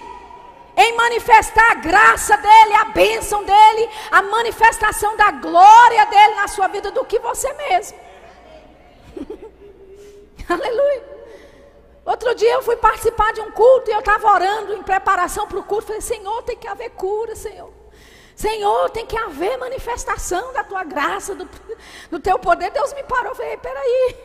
em 0.77 0.95
manifestar 0.95 1.73
a 1.73 1.75
graça 1.77 2.37
dele, 2.37 2.75
a 2.75 2.85
bênção 2.87 3.43
dele, 3.43 3.91
a 4.11 4.23
manifestação 4.23 5.17
da 5.17 5.31
glória 5.31 6.05
dele 6.07 6.35
na 6.35 6.49
sua 6.49 6.69
vida 6.69 6.91
do 6.91 7.05
que 7.05 7.19
você 7.19 7.51
mesmo. 7.55 8.06
Aleluia. 10.49 11.17
Outro 12.05 12.35
dia 12.37 12.53
eu 12.53 12.63
fui 12.63 12.77
participar 12.77 13.33
de 13.33 13.41
um 13.41 13.51
culto 13.51 13.91
e 13.91 13.93
eu 13.93 13.99
estava 13.99 14.29
orando 14.31 14.75
em 14.75 14.83
preparação 14.83 15.47
para 15.49 15.59
o 15.59 15.63
culto. 15.65 15.87
Falei, 15.87 16.01
Senhor, 16.01 16.43
tem 16.43 16.57
que 16.57 16.69
haver 16.69 16.91
cura, 16.91 17.35
Senhor. 17.35 17.73
Senhor, 18.37 18.91
tem 18.91 19.05
que 19.07 19.17
haver 19.17 19.59
manifestação 19.59 20.53
da 20.53 20.63
tua 20.63 20.85
graça, 20.85 21.35
do, 21.35 21.49
do 22.11 22.21
teu 22.21 22.39
poder. 22.39 22.71
Deus 22.71 22.93
me 22.93 23.03
parou. 23.03 23.35
Falei, 23.35 23.57
peraí, 23.57 24.17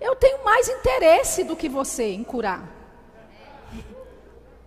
eu 0.00 0.14
tenho 0.14 0.44
mais 0.44 0.68
interesse 0.68 1.42
do 1.42 1.56
que 1.56 1.68
você 1.68 2.04
em 2.12 2.22
curar. 2.22 2.62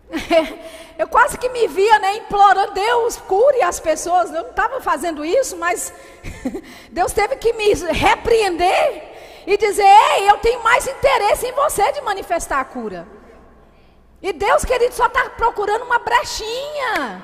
Eu 0.98 1.08
quase 1.08 1.38
que 1.38 1.48
me 1.50 1.68
via 1.68 2.00
né, 2.00 2.15
implorando, 2.15 2.74
Deus 2.74 3.15
cure 3.18 3.62
as 3.62 3.79
pessoas. 3.79 4.34
Eu 4.34 4.41
não 4.41 4.50
estava 4.50 4.82
fazendo 4.82 5.24
isso, 5.24 5.56
mas 5.56 5.94
Deus 6.91 7.13
teve 7.13 7.38
que 7.38 7.53
me 7.53 7.74
repreender 7.74 9.18
e 9.46 9.58
dizer: 9.58 9.84
Ei, 9.84 10.29
eu 10.29 10.38
tenho 10.38 10.63
mais 10.63 10.88
interesse 10.88 11.48
em 11.48 11.51
você 11.53 11.91
de 11.91 12.01
manifestar 12.01 12.60
a 12.60 12.65
cura. 12.65 13.08
E 14.22 14.34
Deus, 14.34 14.65
querido, 14.65 14.93
só 14.93 15.08
está 15.08 15.29
procurando 15.29 15.86
uma 15.86 16.00
brechinha. 16.00 17.24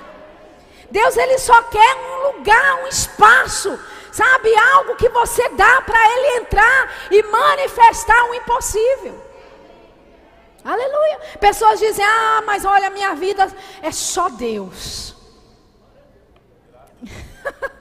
Deus, 0.89 1.17
Ele 1.17 1.37
só 1.37 1.61
quer 1.63 1.95
um 1.95 2.31
lugar, 2.31 2.83
um 2.83 2.87
espaço, 2.87 3.77
sabe? 4.11 4.55
Algo 4.55 4.95
que 4.95 5.09
você 5.09 5.49
dá 5.49 5.81
para 5.81 5.99
Ele 6.11 6.37
entrar 6.39 6.93
e 7.11 7.21
manifestar 7.23 8.23
o 8.29 8.33
impossível. 8.33 9.21
Aleluia. 10.63 11.19
Pessoas 11.39 11.79
dizem: 11.79 12.05
Ah, 12.05 12.41
mas 12.45 12.65
olha, 12.65 12.89
minha 12.89 13.13
vida 13.13 13.47
é 13.81 13.91
só 13.91 14.29
Deus. 14.29 15.15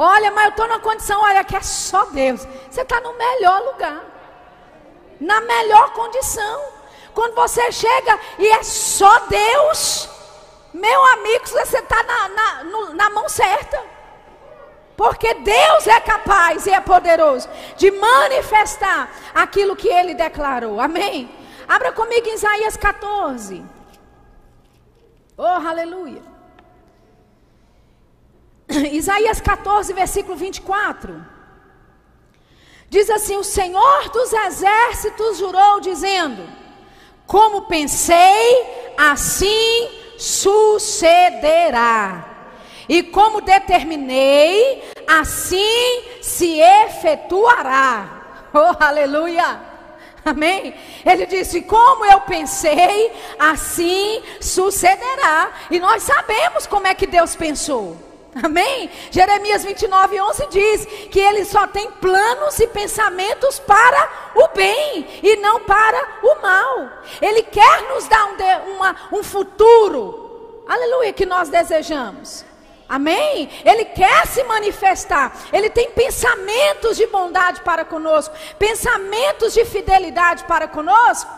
Olha, 0.00 0.30
mas 0.30 0.44
eu 0.44 0.50
estou 0.50 0.68
numa 0.68 0.78
condição, 0.78 1.20
olha, 1.20 1.42
que 1.42 1.56
é 1.56 1.60
só 1.60 2.04
Deus. 2.04 2.46
Você 2.70 2.82
está 2.82 3.00
no 3.00 3.12
melhor 3.14 3.60
lugar. 3.64 4.00
Na 5.20 5.40
melhor 5.40 5.92
condição. 5.92 6.62
Quando 7.12 7.34
você 7.34 7.72
chega 7.72 8.16
e 8.38 8.46
é 8.46 8.62
só 8.62 9.18
Deus, 9.26 10.08
meu 10.72 11.04
amigo, 11.04 11.48
você 11.48 11.78
está 11.78 12.00
na, 12.04 12.28
na, 12.28 12.64
na 12.94 13.10
mão 13.10 13.28
certa. 13.28 13.82
Porque 14.96 15.34
Deus 15.34 15.86
é 15.88 16.00
capaz 16.00 16.66
e 16.66 16.70
é 16.70 16.80
poderoso 16.80 17.48
de 17.76 17.90
manifestar 17.90 19.10
aquilo 19.34 19.74
que 19.74 19.88
ele 19.88 20.14
declarou. 20.14 20.80
Amém? 20.80 21.28
Abra 21.66 21.90
comigo 21.90 22.28
em 22.28 22.34
Isaías 22.34 22.76
14. 22.76 23.64
Oh, 25.36 25.42
aleluia. 25.42 26.37
Isaías 28.92 29.40
14, 29.40 29.92
versículo 29.92 30.36
24. 30.36 31.24
Diz 32.90 33.10
assim: 33.10 33.36
O 33.36 33.44
Senhor 33.44 34.08
dos 34.10 34.32
exércitos 34.32 35.38
jurou, 35.38 35.80
dizendo: 35.80 36.42
Como 37.26 37.62
pensei, 37.62 38.94
assim 38.96 39.88
sucederá. 40.18 41.56
E 42.88 43.02
como 43.02 43.42
determinei, 43.42 44.82
assim 45.06 46.02
se 46.22 46.60
efetuará. 46.60 48.14
Oh, 48.50 48.82
aleluia! 48.82 49.60
Amém? 50.24 50.74
Ele 51.04 51.26
disse: 51.26 51.60
Como 51.60 52.02
eu 52.06 52.22
pensei, 52.22 53.12
assim 53.38 54.22
sucederá. 54.40 55.52
E 55.70 55.78
nós 55.78 56.02
sabemos 56.02 56.66
como 56.66 56.86
é 56.86 56.94
que 56.94 57.06
Deus 57.06 57.36
pensou. 57.36 58.07
Amém? 58.42 58.90
Jeremias 59.10 59.64
29, 59.64 60.20
11 60.20 60.46
diz 60.48 60.84
que 61.10 61.18
ele 61.18 61.44
só 61.44 61.66
tem 61.66 61.90
planos 61.92 62.58
e 62.60 62.66
pensamentos 62.66 63.58
para 63.58 64.10
o 64.34 64.48
bem 64.48 65.06
e 65.22 65.36
não 65.36 65.60
para 65.60 66.20
o 66.22 66.40
mal. 66.40 66.88
Ele 67.20 67.42
quer 67.42 67.82
nos 67.88 68.06
dar 68.06 68.26
um, 68.26 68.76
uma, 68.76 68.96
um 69.12 69.22
futuro, 69.22 70.64
aleluia, 70.68 71.12
que 71.12 71.26
nós 71.26 71.48
desejamos. 71.48 72.44
Amém? 72.88 73.50
Ele 73.64 73.84
quer 73.84 74.26
se 74.26 74.42
manifestar. 74.44 75.36
Ele 75.52 75.68
tem 75.68 75.90
pensamentos 75.90 76.96
de 76.96 77.06
bondade 77.06 77.60
para 77.60 77.84
conosco, 77.84 78.34
pensamentos 78.58 79.52
de 79.52 79.64
fidelidade 79.66 80.44
para 80.44 80.66
conosco. 80.66 81.30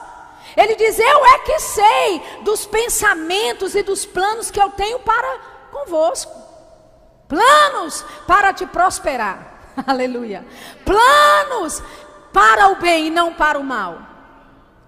Ele 0.57 0.76
diz: 0.76 0.99
Eu 0.99 1.26
é 1.26 1.38
que 1.38 1.59
sei 1.59 2.23
dos 2.42 2.66
pensamentos 2.66 3.75
e 3.75 3.83
dos 3.83 4.07
planos 4.07 4.50
que 4.50 4.61
eu 4.61 4.71
tenho 4.71 5.00
para 5.00 5.38
convosco. 5.73 6.39
Planos 7.31 8.05
para 8.27 8.53
te 8.53 8.67
prosperar. 8.67 9.73
Aleluia. 9.87 10.45
Planos 10.85 11.81
para 12.33 12.69
o 12.71 12.75
bem 12.75 13.07
e 13.07 13.11
não 13.11 13.33
para 13.33 13.57
o 13.57 13.63
mal. 13.63 14.01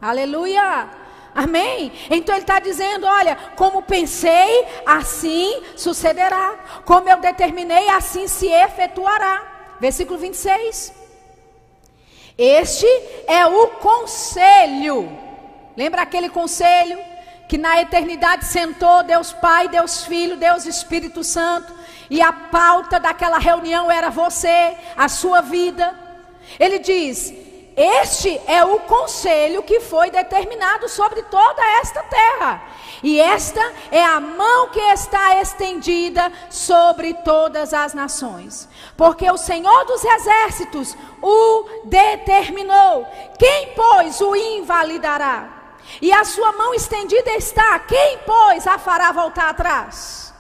Aleluia. 0.01 0.91
Amém? 1.33 1.93
Então 2.11 2.35
ele 2.35 2.43
está 2.43 2.59
dizendo: 2.59 3.07
olha, 3.07 3.37
como 3.55 3.83
pensei, 3.83 4.67
assim 4.85 5.63
sucederá. 5.77 6.57
Como 6.85 7.09
eu 7.09 7.21
determinei, 7.21 7.89
assim 7.91 8.27
se 8.27 8.49
efetuará. 8.49 9.77
Versículo 9.79 10.19
26. 10.19 10.93
Este 12.37 12.87
é 13.29 13.47
o 13.47 13.69
conselho. 13.69 15.17
Lembra 15.77 16.03
aquele 16.03 16.29
conselho 16.29 16.99
que 17.49 17.59
na 17.59 17.83
eternidade 17.83 18.47
sentou 18.47 19.03
Deus 19.03 19.33
Pai, 19.33 19.69
Deus 19.69 20.05
Filho, 20.05 20.37
Deus 20.37 20.65
Espírito 20.65 21.23
Santo, 21.23 21.71
e 22.13 22.21
a 22.21 22.31
pauta 22.31 23.01
daquela 23.01 23.39
reunião 23.39 23.91
era 23.91 24.11
você, 24.11 24.77
a 24.95 25.09
sua 25.09 25.41
vida. 25.41 25.99
Ele 26.61 26.79
diz: 26.79 27.33
este 27.75 28.39
é 28.47 28.63
o 28.63 28.81
conselho 28.81 29.63
que 29.63 29.81
foi 29.81 30.11
determinado 30.11 30.91
sobre 30.91 31.23
toda 31.23 31.63
esta 31.81 32.03
terra. 32.03 32.65
E 33.03 33.19
esta 33.19 33.63
é 33.91 34.05
a 34.05 34.21
mão 34.21 34.69
que 34.69 34.79
está 34.79 35.41
estendida 35.41 36.31
sobre 36.51 37.15
todas 37.15 37.73
as 37.73 37.95
nações. 37.95 38.69
Porque 38.95 39.31
o 39.31 39.39
Senhor 39.39 39.87
dos 39.87 40.05
exércitos 40.05 40.95
o 41.23 41.87
determinou. 41.87 43.07
Quem, 43.39 43.69
pois, 43.75 44.21
o 44.21 44.37
invalidará? 44.37 45.49
E 46.03 46.13
a 46.13 46.27
sua 46.27 46.53
mão 46.53 46.75
estendida 46.75 47.31
está. 47.37 47.79
Quem, 47.79 48.19
pois, 48.27 48.67
a 48.67 48.77
fará 48.77 49.13
voltar 49.13 49.49
atrás? 49.49 50.32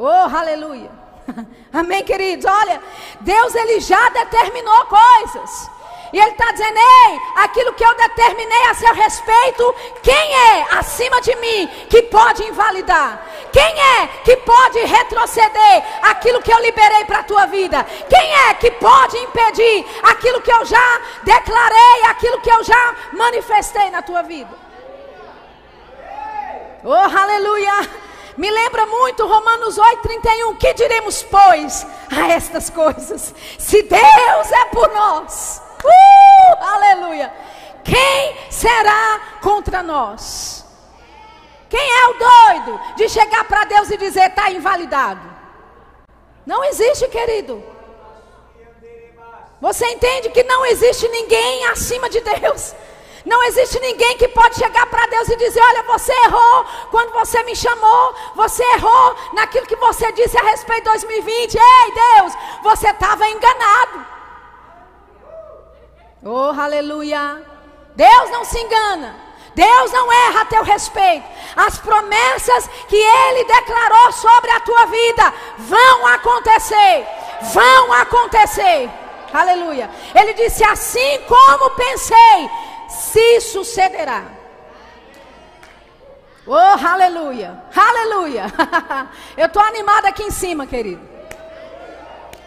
Oh, 0.00 0.36
aleluia. 0.36 0.90
Amém, 1.72 2.04
queridos? 2.04 2.46
Olha, 2.46 2.80
Deus 3.20 3.52
ele 3.56 3.80
já 3.80 4.08
determinou 4.10 4.86
coisas. 4.86 5.70
E 6.12 6.20
ele 6.20 6.30
está 6.30 6.52
dizendo: 6.52 6.78
Ei, 6.78 7.20
aquilo 7.36 7.74
que 7.74 7.84
eu 7.84 7.94
determinei 7.96 8.62
a 8.66 8.74
seu 8.74 8.94
respeito, 8.94 9.74
quem 10.02 10.14
é 10.14 10.66
acima 10.78 11.20
de 11.20 11.34
mim 11.36 11.68
que 11.90 12.02
pode 12.02 12.44
invalidar? 12.44 13.20
Quem 13.52 13.80
é 13.80 14.06
que 14.24 14.36
pode 14.36 14.78
retroceder 14.84 15.84
aquilo 16.02 16.40
que 16.42 16.52
eu 16.52 16.60
liberei 16.60 17.04
para 17.04 17.18
a 17.18 17.24
tua 17.24 17.46
vida? 17.46 17.84
Quem 18.08 18.34
é 18.48 18.54
que 18.54 18.70
pode 18.70 19.18
impedir 19.18 19.84
aquilo 20.04 20.40
que 20.40 20.52
eu 20.52 20.64
já 20.64 21.00
declarei, 21.24 22.04
aquilo 22.08 22.40
que 22.40 22.50
eu 22.50 22.62
já 22.62 22.94
manifestei 23.12 23.90
na 23.90 24.00
tua 24.00 24.22
vida? 24.22 24.54
Oh, 26.84 26.92
aleluia! 26.94 28.07
Me 28.38 28.50
lembra 28.50 28.86
muito 28.86 29.26
Romanos 29.26 29.76
8,31. 29.76 30.56
Que 30.56 30.72
diremos, 30.72 31.22
pois, 31.24 31.86
a 32.10 32.32
estas 32.32 32.70
coisas? 32.70 33.34
Se 33.58 33.82
Deus 33.82 34.52
é 34.52 34.64
por 34.66 34.88
nós 34.94 35.68
Uh, 35.84 36.64
aleluia. 36.64 37.32
Quem 37.84 38.36
será 38.50 39.20
contra 39.40 39.82
nós? 39.82 40.64
Quem 41.68 41.80
é 41.80 42.08
o 42.08 42.14
doido 42.14 42.80
de 42.96 43.08
chegar 43.08 43.44
para 43.44 43.64
Deus 43.64 43.90
e 43.90 43.96
dizer 43.96 44.28
está 44.28 44.50
invalidado? 44.50 45.20
Não 46.44 46.64
existe, 46.64 47.06
querido. 47.08 47.62
Você 49.60 49.86
entende 49.86 50.30
que 50.30 50.42
não 50.44 50.64
existe 50.66 51.06
ninguém 51.08 51.66
acima 51.66 52.08
de 52.08 52.20
Deus? 52.20 52.74
Não 53.28 53.44
existe 53.44 53.78
ninguém 53.80 54.16
que 54.16 54.26
pode 54.28 54.56
chegar 54.56 54.86
para 54.86 55.06
Deus 55.06 55.28
e 55.28 55.36
dizer: 55.36 55.60
Olha, 55.60 55.82
você 55.82 56.12
errou 56.24 56.64
quando 56.90 57.12
você 57.12 57.42
me 57.42 57.54
chamou, 57.54 58.14
você 58.34 58.62
errou 58.72 59.14
naquilo 59.34 59.66
que 59.66 59.76
você 59.76 60.10
disse 60.12 60.38
a 60.38 60.42
respeito 60.42 60.84
de 60.84 60.90
2020. 60.90 61.54
Ei, 61.54 61.92
Deus, 61.92 62.32
você 62.62 62.88
estava 62.88 63.28
enganado. 63.28 64.06
Oh, 66.24 66.58
aleluia. 66.58 67.44
Deus 67.94 68.30
não 68.30 68.46
se 68.46 68.58
engana. 68.58 69.14
Deus 69.54 69.92
não 69.92 70.10
erra 70.10 70.40
a 70.40 70.44
teu 70.46 70.62
respeito. 70.62 71.26
As 71.54 71.78
promessas 71.78 72.66
que 72.88 72.96
Ele 72.96 73.44
declarou 73.44 74.12
sobre 74.12 74.50
a 74.52 74.60
tua 74.60 74.86
vida 74.86 75.34
vão 75.58 76.06
acontecer. 76.06 77.06
Vão 77.52 77.92
acontecer. 77.92 78.88
Aleluia. 79.34 79.90
Ele 80.14 80.32
disse: 80.32 80.64
Assim 80.64 81.20
como 81.26 81.70
pensei, 81.70 82.50
se 82.88 83.40
sucederá. 83.40 84.24
Oh, 86.46 86.54
aleluia. 86.54 87.62
Aleluia. 87.76 88.46
Eu 89.36 89.46
estou 89.46 89.62
animada 89.62 90.08
aqui 90.08 90.22
em 90.22 90.30
cima, 90.30 90.66
querido. 90.66 91.06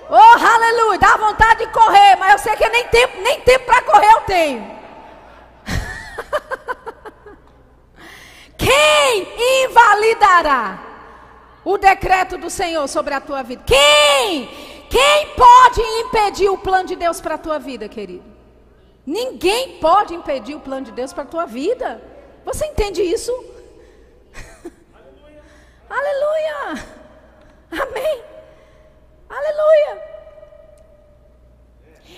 Oh, 0.10 0.45
aleluia, 0.45 0.99
dá 0.99 1.15
vontade 1.15 1.65
de 1.65 1.71
correr, 1.71 2.17
mas 2.17 2.34
eu 2.34 2.39
sei 2.39 2.54
que 2.58 2.67
nem 2.67 2.86
tempo, 2.89 3.21
nem 3.21 3.39
tempo 3.39 3.65
para 3.65 3.82
correr 3.82 4.12
eu 4.12 4.21
tenho. 4.23 4.82
Quem 8.58 9.63
invalidará 9.63 10.80
o 11.63 11.77
decreto 11.77 12.38
do 12.38 12.49
Senhor 12.49 12.86
sobre 12.89 13.13
a 13.13 13.21
tua 13.21 13.41
vida? 13.41 13.63
Quem? 13.65 14.47
Quem 14.89 15.27
pode 15.30 15.80
impedir 15.80 16.49
o 16.49 16.58
plano 16.58 16.89
de 16.89 16.97
Deus 16.97 17.21
para 17.21 17.36
a 17.36 17.38
tua 17.38 17.58
vida, 17.58 17.88
querido? 17.88 18.31
Ninguém 19.06 19.80
pode 19.80 20.14
impedir 20.14 20.56
o 20.56 20.60
plano 20.60 20.86
de 20.86 20.92
Deus 20.92 21.12
para 21.12 21.24
a 21.24 21.28
tua 21.28 21.46
vida. 21.46 22.02
Você 22.46 22.66
entende 22.66 23.02
isso? 23.02 23.32
Aleluia. 24.94 25.44
Aleluia. 25.90 26.88
Amém. 27.72 28.24
Aleluia. 29.30 30.12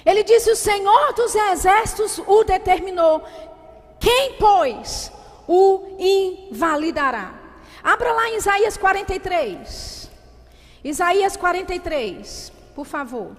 Ele 0.05 0.23
disse: 0.23 0.51
O 0.51 0.55
Senhor 0.55 1.13
dos 1.13 1.33
exércitos 1.35 2.19
o 2.25 2.43
determinou. 2.43 3.23
Quem, 3.99 4.33
pois, 4.33 5.11
o 5.47 5.95
invalidará? 5.97 7.33
Abra 7.81 8.11
lá 8.11 8.29
em 8.29 8.37
Isaías 8.37 8.77
43. 8.77 10.09
Isaías 10.83 11.37
43, 11.37 12.51
por 12.75 12.85
favor. 12.85 13.31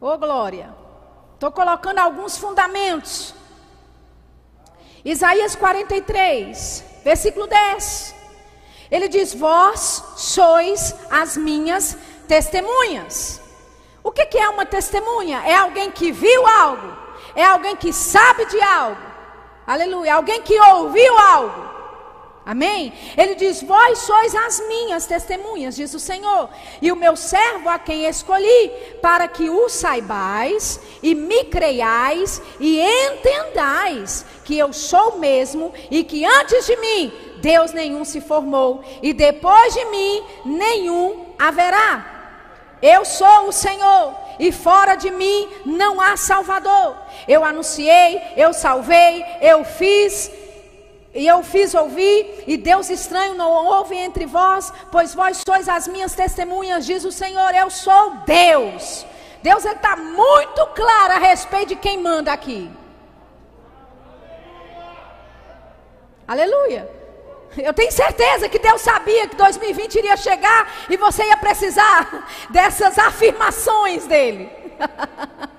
Ô 0.00 0.08
oh, 0.08 0.18
glória. 0.18 0.83
Estou 1.44 1.52
colocando 1.52 1.98
alguns 1.98 2.38
fundamentos. 2.38 3.34
Isaías 5.04 5.54
43, 5.54 6.82
versículo 7.04 7.46
10. 7.46 8.14
Ele 8.90 9.08
diz: 9.08 9.34
Vós 9.34 10.02
sois 10.16 10.94
as 11.10 11.36
minhas 11.36 11.98
testemunhas. 12.26 13.42
O 14.02 14.10
que, 14.10 14.24
que 14.24 14.38
é 14.38 14.48
uma 14.48 14.64
testemunha? 14.64 15.42
É 15.44 15.54
alguém 15.54 15.90
que 15.90 16.10
viu 16.10 16.46
algo, 16.46 16.96
é 17.36 17.44
alguém 17.44 17.76
que 17.76 17.92
sabe 17.92 18.46
de 18.46 18.62
algo, 18.62 19.02
aleluia, 19.66 20.14
alguém 20.14 20.40
que 20.40 20.58
ouviu 20.58 21.18
algo. 21.18 21.73
Amém? 22.46 22.92
Ele 23.16 23.34
diz: 23.34 23.62
Vós 23.62 24.00
sois 24.00 24.34
as 24.34 24.60
minhas 24.68 25.06
testemunhas, 25.06 25.76
diz 25.76 25.94
o 25.94 26.00
Senhor, 26.00 26.50
e 26.82 26.92
o 26.92 26.96
meu 26.96 27.16
servo 27.16 27.70
a 27.70 27.78
quem 27.78 28.04
escolhi, 28.04 28.70
para 29.00 29.26
que 29.26 29.48
o 29.48 29.68
saibais 29.68 30.78
e 31.02 31.14
me 31.14 31.44
creiais 31.44 32.42
e 32.60 32.80
entendais 32.80 34.26
que 34.44 34.58
eu 34.58 34.74
sou 34.74 35.18
mesmo 35.18 35.72
e 35.90 36.04
que 36.04 36.24
antes 36.24 36.66
de 36.66 36.76
mim 36.76 37.12
Deus 37.38 37.72
nenhum 37.72 38.04
se 38.04 38.20
formou, 38.20 38.84
e 39.02 39.14
depois 39.14 39.72
de 39.72 39.84
mim 39.86 40.22
nenhum 40.44 41.34
haverá. 41.38 42.12
Eu 42.82 43.04
sou 43.06 43.48
o 43.48 43.52
Senhor, 43.52 44.14
e 44.38 44.52
fora 44.52 44.96
de 44.96 45.10
mim 45.10 45.48
não 45.64 45.98
há 45.98 46.16
Salvador. 46.18 46.96
Eu 47.26 47.42
anunciei, 47.42 48.20
eu 48.36 48.52
salvei, 48.52 49.24
eu 49.40 49.64
fiz, 49.64 50.30
e 51.14 51.26
eu 51.26 51.42
fiz 51.44 51.74
ouvir, 51.74 52.42
e 52.46 52.56
Deus 52.56 52.90
estranho 52.90 53.34
não 53.34 53.50
ouve 53.50 53.96
entre 53.96 54.26
vós, 54.26 54.72
pois 54.90 55.14
vós 55.14 55.42
sois 55.46 55.68
as 55.68 55.86
minhas 55.86 56.12
testemunhas, 56.12 56.84
diz 56.84 57.04
o 57.04 57.12
Senhor, 57.12 57.54
eu 57.54 57.70
sou 57.70 58.16
Deus. 58.26 59.06
Deus 59.40 59.64
está 59.64 59.94
muito 59.94 60.66
claro 60.74 61.12
a 61.12 61.18
respeito 61.18 61.68
de 61.68 61.76
quem 61.76 61.98
manda 61.98 62.32
aqui. 62.32 62.68
Aleluia. 66.26 66.90
Eu 67.56 67.72
tenho 67.72 67.92
certeza 67.92 68.48
que 68.48 68.58
Deus 68.58 68.80
sabia 68.80 69.28
que 69.28 69.36
2020 69.36 69.94
iria 69.94 70.16
chegar 70.16 70.68
e 70.90 70.96
você 70.96 71.24
ia 71.24 71.36
precisar 71.36 72.26
dessas 72.50 72.98
afirmações 72.98 74.06
dele. 74.06 74.50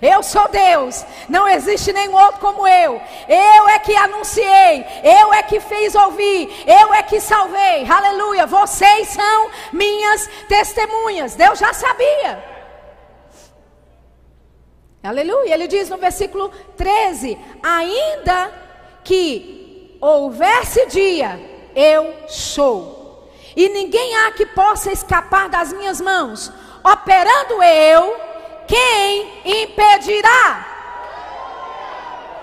Eu 0.00 0.22
sou 0.22 0.48
Deus, 0.48 1.04
não 1.28 1.48
existe 1.48 1.92
nenhum 1.92 2.14
outro 2.14 2.40
como 2.40 2.66
eu. 2.66 3.00
Eu 3.28 3.68
é 3.68 3.78
que 3.78 3.94
anunciei, 3.96 4.84
eu 5.02 5.32
é 5.32 5.42
que 5.42 5.60
fiz 5.60 5.94
ouvir, 5.94 6.64
eu 6.66 6.92
é 6.94 7.02
que 7.02 7.20
salvei. 7.20 7.86
Aleluia, 7.90 8.46
vocês 8.46 9.08
são 9.08 9.50
minhas 9.72 10.28
testemunhas. 10.48 11.34
Deus 11.34 11.58
já 11.58 11.72
sabia. 11.72 12.54
Aleluia, 15.02 15.52
ele 15.52 15.68
diz 15.68 15.90
no 15.90 15.98
versículo 15.98 16.50
13: 16.76 17.38
Ainda 17.62 18.50
que 19.04 19.98
houvesse 20.00 20.86
dia, 20.86 21.38
eu 21.76 22.14
sou. 22.26 23.30
E 23.56 23.68
ninguém 23.68 24.16
há 24.16 24.32
que 24.32 24.46
possa 24.46 24.90
escapar 24.90 25.48
das 25.48 25.72
minhas 25.72 26.00
mãos. 26.00 26.50
Operando 26.82 27.62
eu, 27.62 28.16
quem 28.66 29.62
impedirá? 29.62 30.66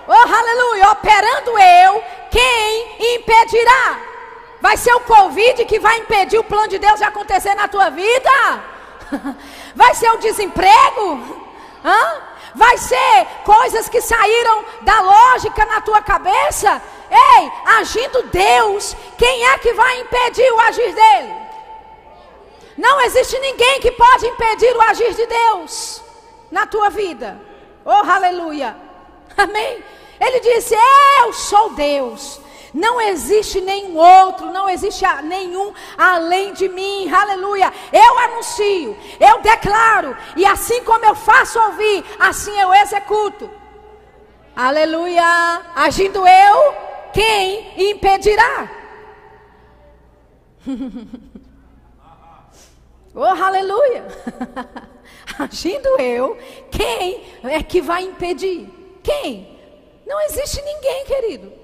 Oh, 0.07 0.13
aleluia! 0.13 0.91
Operando 0.91 1.57
eu, 1.57 2.03
quem 2.29 3.15
impedirá? 3.15 3.99
Vai 4.59 4.77
ser 4.77 4.93
o 4.93 5.01
Covid 5.01 5.65
que 5.65 5.79
vai 5.79 5.97
impedir 5.99 6.37
o 6.37 6.43
plano 6.43 6.67
de 6.67 6.79
Deus 6.79 6.97
de 6.97 7.03
acontecer 7.03 7.55
na 7.55 7.67
tua 7.67 7.89
vida? 7.89 8.31
Vai 9.75 9.93
ser 9.95 10.11
o 10.11 10.17
desemprego? 10.17 11.41
Hã? 11.83 12.21
Vai 12.53 12.77
ser 12.77 13.27
coisas 13.43 13.89
que 13.89 14.01
saíram 14.01 14.65
da 14.81 15.01
lógica 15.01 15.65
na 15.65 15.81
tua 15.81 16.01
cabeça? 16.01 16.81
Ei, 17.09 17.51
agindo 17.77 18.23
Deus, 18.23 18.95
quem 19.17 19.45
é 19.47 19.57
que 19.57 19.73
vai 19.73 19.99
impedir 20.01 20.51
o 20.51 20.59
agir 20.59 20.93
dele? 20.93 21.35
Não 22.77 23.01
existe 23.01 23.39
ninguém 23.39 23.79
que 23.79 23.91
pode 23.91 24.27
impedir 24.27 24.75
o 24.75 24.81
agir 24.81 25.13
de 25.13 25.25
Deus 25.25 26.10
na 26.51 26.67
tua 26.67 26.89
vida. 26.89 27.39
Oh, 27.85 27.89
aleluia. 27.89 28.75
Amém. 29.37 29.83
Ele 30.19 30.39
disse: 30.41 30.75
Eu 31.23 31.33
sou 31.33 31.73
Deus. 31.73 32.39
Não 32.73 33.01
existe 33.01 33.59
nenhum 33.59 33.97
outro, 33.97 34.45
não 34.51 34.69
existe 34.69 35.05
nenhum 35.23 35.73
além 35.97 36.53
de 36.53 36.69
mim. 36.69 37.11
Aleluia. 37.11 37.73
Eu 37.91 38.17
anuncio, 38.19 38.97
eu 39.19 39.41
declaro, 39.41 40.15
e 40.37 40.45
assim 40.45 40.81
como 40.85 41.03
eu 41.03 41.13
faço 41.13 41.59
ouvir, 41.59 42.05
assim 42.17 42.57
eu 42.57 42.73
executo. 42.73 43.49
Aleluia. 44.55 45.61
Agindo 45.75 46.25
eu, 46.25 46.75
quem 47.11 47.89
impedirá? 47.91 48.71
oh, 53.13 53.25
aleluia! 53.25 54.05
Agindo 55.37 55.87
eu, 55.99 56.37
quem 56.69 57.23
é 57.43 57.61
que 57.63 57.81
vai 57.81 58.03
impedir? 58.03 58.69
Quem? 59.03 59.57
Não 60.05 60.19
existe 60.21 60.61
ninguém, 60.61 61.05
querido. 61.05 61.61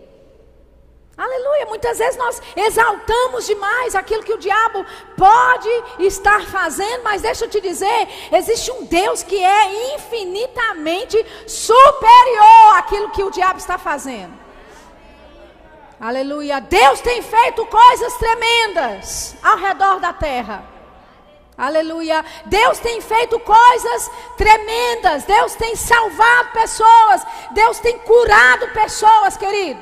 Aleluia. 1.18 1.66
Muitas 1.66 1.98
vezes 1.98 2.16
nós 2.16 2.40
exaltamos 2.56 3.48
demais 3.48 3.96
aquilo 3.96 4.22
que 4.22 4.34
o 4.34 4.38
diabo 4.38 4.86
pode 5.18 5.70
estar 6.00 6.46
fazendo, 6.46 7.04
mas 7.04 7.24
deixa 7.24 7.46
eu 7.46 7.50
te 7.50 7.60
dizer: 7.60 8.08
existe 8.32 8.72
um 8.72 8.86
Deus 8.86 9.24
que 9.24 9.44
é 9.44 9.96
infinitamente 9.96 11.18
superior 11.48 12.78
àquilo 12.78 13.10
que 13.10 13.24
o 13.24 13.32
diabo 13.32 13.58
está 13.58 13.80
fazendo. 13.80 14.34
Aleluia. 16.00 16.60
Deus 16.60 17.02
tem 17.02 17.24
feito 17.24 17.66
coisas 17.66 18.14
tremendas 18.18 19.36
ao 19.42 19.58
redor 19.58 20.00
da 20.00 20.14
terra. 20.14 20.77
Aleluia. 21.58 22.24
Deus 22.46 22.78
tem 22.80 23.02
feito 23.02 23.40
coisas 23.40 24.12
tremendas. 24.38 25.24
Deus 25.24 25.56
tem 25.56 25.76
salvado 25.76 26.52
pessoas. 26.52 27.26
Deus 27.52 27.80
tem 27.80 27.98
curado 28.00 28.68
pessoas, 28.70 29.36
querido. 29.36 29.82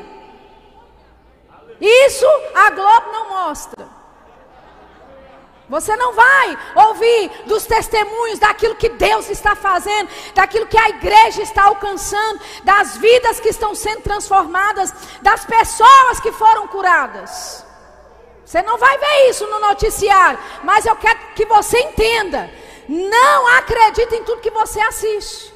Isso 1.82 2.26
a 2.56 2.70
Globo 2.70 3.12
não 3.12 3.30
mostra. 3.30 3.96
Você 5.68 5.96
não 5.96 6.14
vai 6.14 6.58
ouvir 6.76 7.30
dos 7.48 7.66
testemunhos 7.66 8.38
daquilo 8.38 8.76
que 8.76 8.88
Deus 8.88 9.30
está 9.30 9.56
fazendo, 9.56 10.08
daquilo 10.36 10.68
que 10.68 10.78
a 10.78 10.90
igreja 10.90 11.42
está 11.42 11.64
alcançando, 11.64 12.40
das 12.64 12.98
vidas 12.98 13.40
que 13.40 13.50
estão 13.50 13.74
sendo 13.74 14.04
transformadas, 14.04 14.94
das 15.24 15.44
pessoas 15.44 16.20
que 16.22 16.32
foram 16.32 16.68
curadas. 16.68 17.65
Você 18.46 18.62
não 18.62 18.78
vai 18.78 18.98
ver 18.98 19.30
isso 19.30 19.48
no 19.48 19.60
noticiário, 19.60 20.40
mas 20.64 20.86
eu 20.86 20.96
quero 20.96 21.20
que 21.36 21.46
você 21.46 21.80
entenda. 21.80 22.50
Não 22.88 23.48
acredite 23.58 24.16
em 24.16 24.24
tudo 24.24 24.42
que 24.42 24.52
você 24.52 24.80
assiste. 24.80 25.52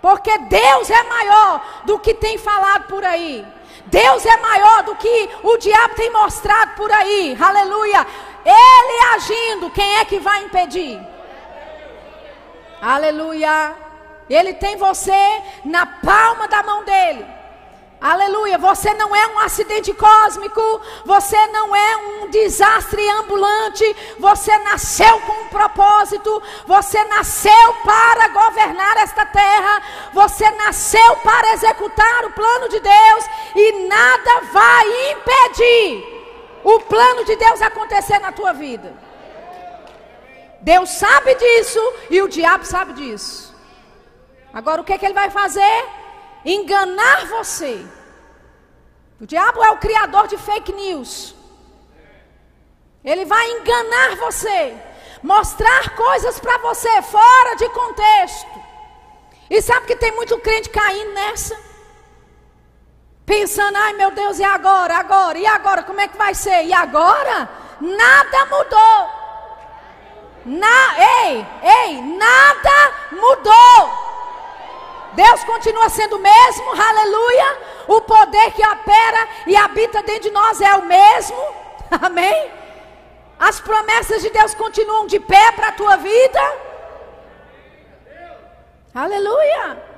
Porque 0.00 0.36
Deus 0.38 0.88
é 0.88 1.02
maior 1.02 1.82
do 1.84 1.98
que 1.98 2.14
tem 2.14 2.38
falado 2.38 2.86
por 2.86 3.04
aí. 3.04 3.46
Deus 3.86 4.24
é 4.24 4.36
maior 4.38 4.82
do 4.84 4.96
que 4.96 5.30
o 5.42 5.58
diabo 5.58 5.94
tem 5.94 6.10
mostrado 6.10 6.74
por 6.74 6.90
aí. 6.90 7.36
Aleluia. 7.38 8.06
Ele 8.44 9.14
agindo, 9.14 9.70
quem 9.70 9.96
é 9.98 10.04
que 10.06 10.18
vai 10.18 10.44
impedir? 10.44 10.98
Aleluia. 12.80 13.74
Ele 14.28 14.54
tem 14.54 14.76
você 14.76 15.42
na 15.64 15.84
palma 15.84 16.48
da 16.48 16.62
mão 16.62 16.82
dele. 16.82 17.39
Aleluia. 18.00 18.56
Você 18.56 18.94
não 18.94 19.14
é 19.14 19.26
um 19.26 19.38
acidente 19.40 19.92
cósmico. 19.92 20.80
Você 21.04 21.36
não 21.48 21.76
é 21.76 21.96
um 21.96 22.30
desastre 22.30 23.06
ambulante. 23.10 23.84
Você 24.18 24.56
nasceu 24.58 25.20
com 25.20 25.32
um 25.32 25.48
propósito. 25.48 26.42
Você 26.66 27.02
nasceu 27.04 27.74
para 27.84 28.28
governar 28.28 28.96
esta 28.96 29.26
terra. 29.26 29.82
Você 30.14 30.50
nasceu 30.52 31.16
para 31.16 31.52
executar 31.52 32.24
o 32.24 32.32
plano 32.32 32.70
de 32.70 32.80
Deus. 32.80 33.24
E 33.54 33.86
nada 33.86 34.40
vai 34.50 35.12
impedir 35.12 36.20
o 36.64 36.80
plano 36.80 37.24
de 37.24 37.36
Deus 37.36 37.60
acontecer 37.60 38.18
na 38.18 38.32
tua 38.32 38.54
vida. 38.54 38.94
Deus 40.62 40.90
sabe 40.90 41.34
disso 41.34 41.80
e 42.08 42.22
o 42.22 42.28
diabo 42.28 42.64
sabe 42.64 42.94
disso. 42.94 43.54
Agora 44.52 44.80
o 44.80 44.84
que, 44.84 44.92
é 44.94 44.98
que 44.98 45.04
ele 45.04 45.14
vai 45.14 45.30
fazer? 45.30 45.84
Enganar 46.44 47.26
você. 47.26 47.84
O 49.20 49.26
diabo 49.26 49.62
é 49.62 49.70
o 49.70 49.78
criador 49.78 50.26
de 50.26 50.36
fake 50.38 50.72
news. 50.72 51.34
Ele 53.04 53.24
vai 53.24 53.50
enganar 53.52 54.16
você, 54.16 54.76
mostrar 55.22 55.94
coisas 55.96 56.38
para 56.38 56.58
você 56.58 57.02
fora 57.02 57.54
de 57.56 57.68
contexto. 57.70 58.60
E 59.48 59.60
sabe 59.60 59.86
que 59.86 59.96
tem 59.96 60.12
muito 60.12 60.38
crente 60.38 60.68
caindo 60.70 61.12
nessa? 61.12 61.70
pensando, 63.30 63.76
ai 63.76 63.92
meu 63.92 64.10
Deus, 64.10 64.40
e 64.40 64.44
agora? 64.44 64.96
Agora? 64.96 65.38
E 65.38 65.46
agora? 65.46 65.84
Como 65.84 66.00
é 66.00 66.08
que 66.08 66.18
vai 66.18 66.34
ser? 66.34 66.64
E 66.64 66.72
agora? 66.72 67.48
Nada 67.80 68.46
mudou. 68.46 69.20
Na, 70.46 70.94
ei, 70.98 71.46
ei, 71.62 72.02
nada 72.02 72.92
mudou. 73.12 74.09
Deus 75.14 75.44
continua 75.44 75.88
sendo 75.88 76.16
o 76.16 76.20
mesmo, 76.20 76.70
aleluia. 76.70 77.58
O 77.88 78.00
poder 78.00 78.52
que 78.52 78.66
opera 78.66 79.28
e 79.46 79.56
habita 79.56 80.02
dentro 80.02 80.22
de 80.22 80.30
nós 80.30 80.60
é 80.60 80.74
o 80.76 80.84
mesmo, 80.84 81.38
amém. 82.02 82.50
As 83.38 83.58
promessas 83.60 84.22
de 84.22 84.30
Deus 84.30 84.54
continuam 84.54 85.06
de 85.06 85.18
pé 85.18 85.52
para 85.52 85.68
a 85.68 85.72
tua 85.72 85.96
vida, 85.96 86.56
aleluia. 88.94 89.90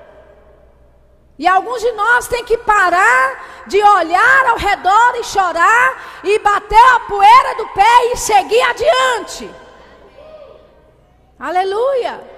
E 1.38 1.46
alguns 1.48 1.80
de 1.80 1.90
nós 1.92 2.28
tem 2.28 2.44
que 2.44 2.56
parar 2.58 3.64
de 3.66 3.82
olhar 3.82 4.46
ao 4.46 4.56
redor 4.56 5.16
e 5.16 5.24
chorar 5.24 6.20
e 6.22 6.38
bater 6.38 6.84
a 6.94 7.00
poeira 7.00 7.54
do 7.56 7.66
pé 7.68 8.12
e 8.12 8.16
seguir 8.16 8.60
adiante. 8.62 9.50
Aleluia. 11.38 12.31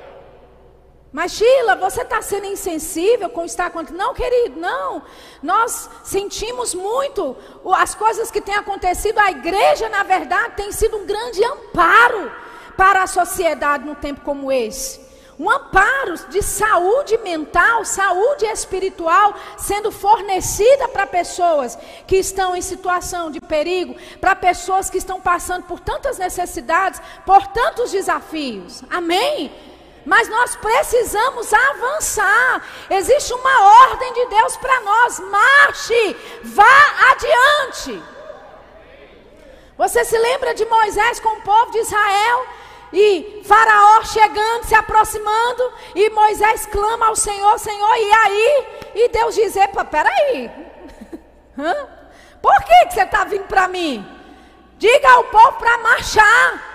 Mas 1.14 1.31
Sheila, 1.31 1.77
você 1.77 2.03
está 2.03 2.20
sendo 2.20 2.46
insensível 2.46 3.31
com 3.31 3.42
o 3.42 3.44
está 3.44 3.66
acontecendo? 3.66 3.98
Não, 3.98 4.12
querido, 4.12 4.59
não. 4.59 5.00
Nós 5.40 5.88
sentimos 6.03 6.74
muito 6.74 7.37
as 7.72 7.94
coisas 7.94 8.33
que 8.33 8.40
têm 8.40 8.57
acontecido. 8.57 9.20
A 9.20 9.31
igreja, 9.31 9.88
na 9.88 10.03
verdade, 10.03 10.57
tem 10.57 10.72
sido 10.72 10.96
um 10.96 11.07
grande 11.07 11.40
amparo 11.44 12.33
para 12.77 13.05
a 13.05 13.07
sociedade 13.07 13.85
num 13.85 13.94
tempo 13.94 14.22
como 14.22 14.50
esse. 14.50 15.00
Um 15.38 15.48
amparo 15.48 16.14
de 16.31 16.42
saúde 16.42 17.16
mental, 17.18 17.85
saúde 17.85 18.46
espiritual 18.46 19.37
sendo 19.57 19.92
fornecida 19.92 20.88
para 20.88 21.07
pessoas 21.07 21.79
que 22.09 22.16
estão 22.16 22.57
em 22.57 22.61
situação 22.61 23.31
de 23.31 23.40
perigo, 23.40 23.94
para 24.20 24.35
pessoas 24.35 24.90
que 24.90 24.98
estão 24.98 25.20
passando 25.20 25.62
por 25.62 25.79
tantas 25.79 26.18
necessidades, 26.18 27.00
por 27.24 27.46
tantos 27.46 27.92
desafios. 27.92 28.83
Amém? 28.90 29.73
Mas 30.04 30.28
nós 30.28 30.56
precisamos 30.56 31.52
avançar. 31.52 32.62
Existe 32.90 33.32
uma 33.32 33.84
ordem 33.90 34.12
de 34.12 34.26
Deus 34.26 34.56
para 34.56 34.80
nós. 34.80 35.20
Marche, 35.20 36.16
vá 36.44 37.10
adiante. 37.10 38.02
Você 39.76 40.04
se 40.04 40.16
lembra 40.16 40.54
de 40.54 40.64
Moisés 40.66 41.18
com 41.20 41.30
o 41.30 41.42
povo 41.42 41.70
de 41.72 41.78
Israel? 41.78 42.46
E 42.92 43.42
Faraó 43.44 44.04
chegando, 44.04 44.64
se 44.66 44.74
aproximando, 44.74 45.72
e 45.96 46.10
Moisés 46.10 46.64
clama 46.66 47.06
ao 47.06 47.16
Senhor, 47.16 47.58
Senhor, 47.58 47.96
e 47.96 48.12
aí? 48.12 48.66
E 48.94 49.08
Deus 49.08 49.34
diz: 49.34 49.56
Epa, 49.56 49.84
peraí, 49.84 50.48
por 52.40 52.56
que, 52.62 52.86
que 52.86 52.94
você 52.94 53.02
está 53.02 53.24
vindo 53.24 53.48
para 53.48 53.66
mim? 53.66 54.06
Diga 54.78 55.10
ao 55.10 55.24
povo 55.24 55.54
para 55.54 55.78
marchar. 55.78 56.73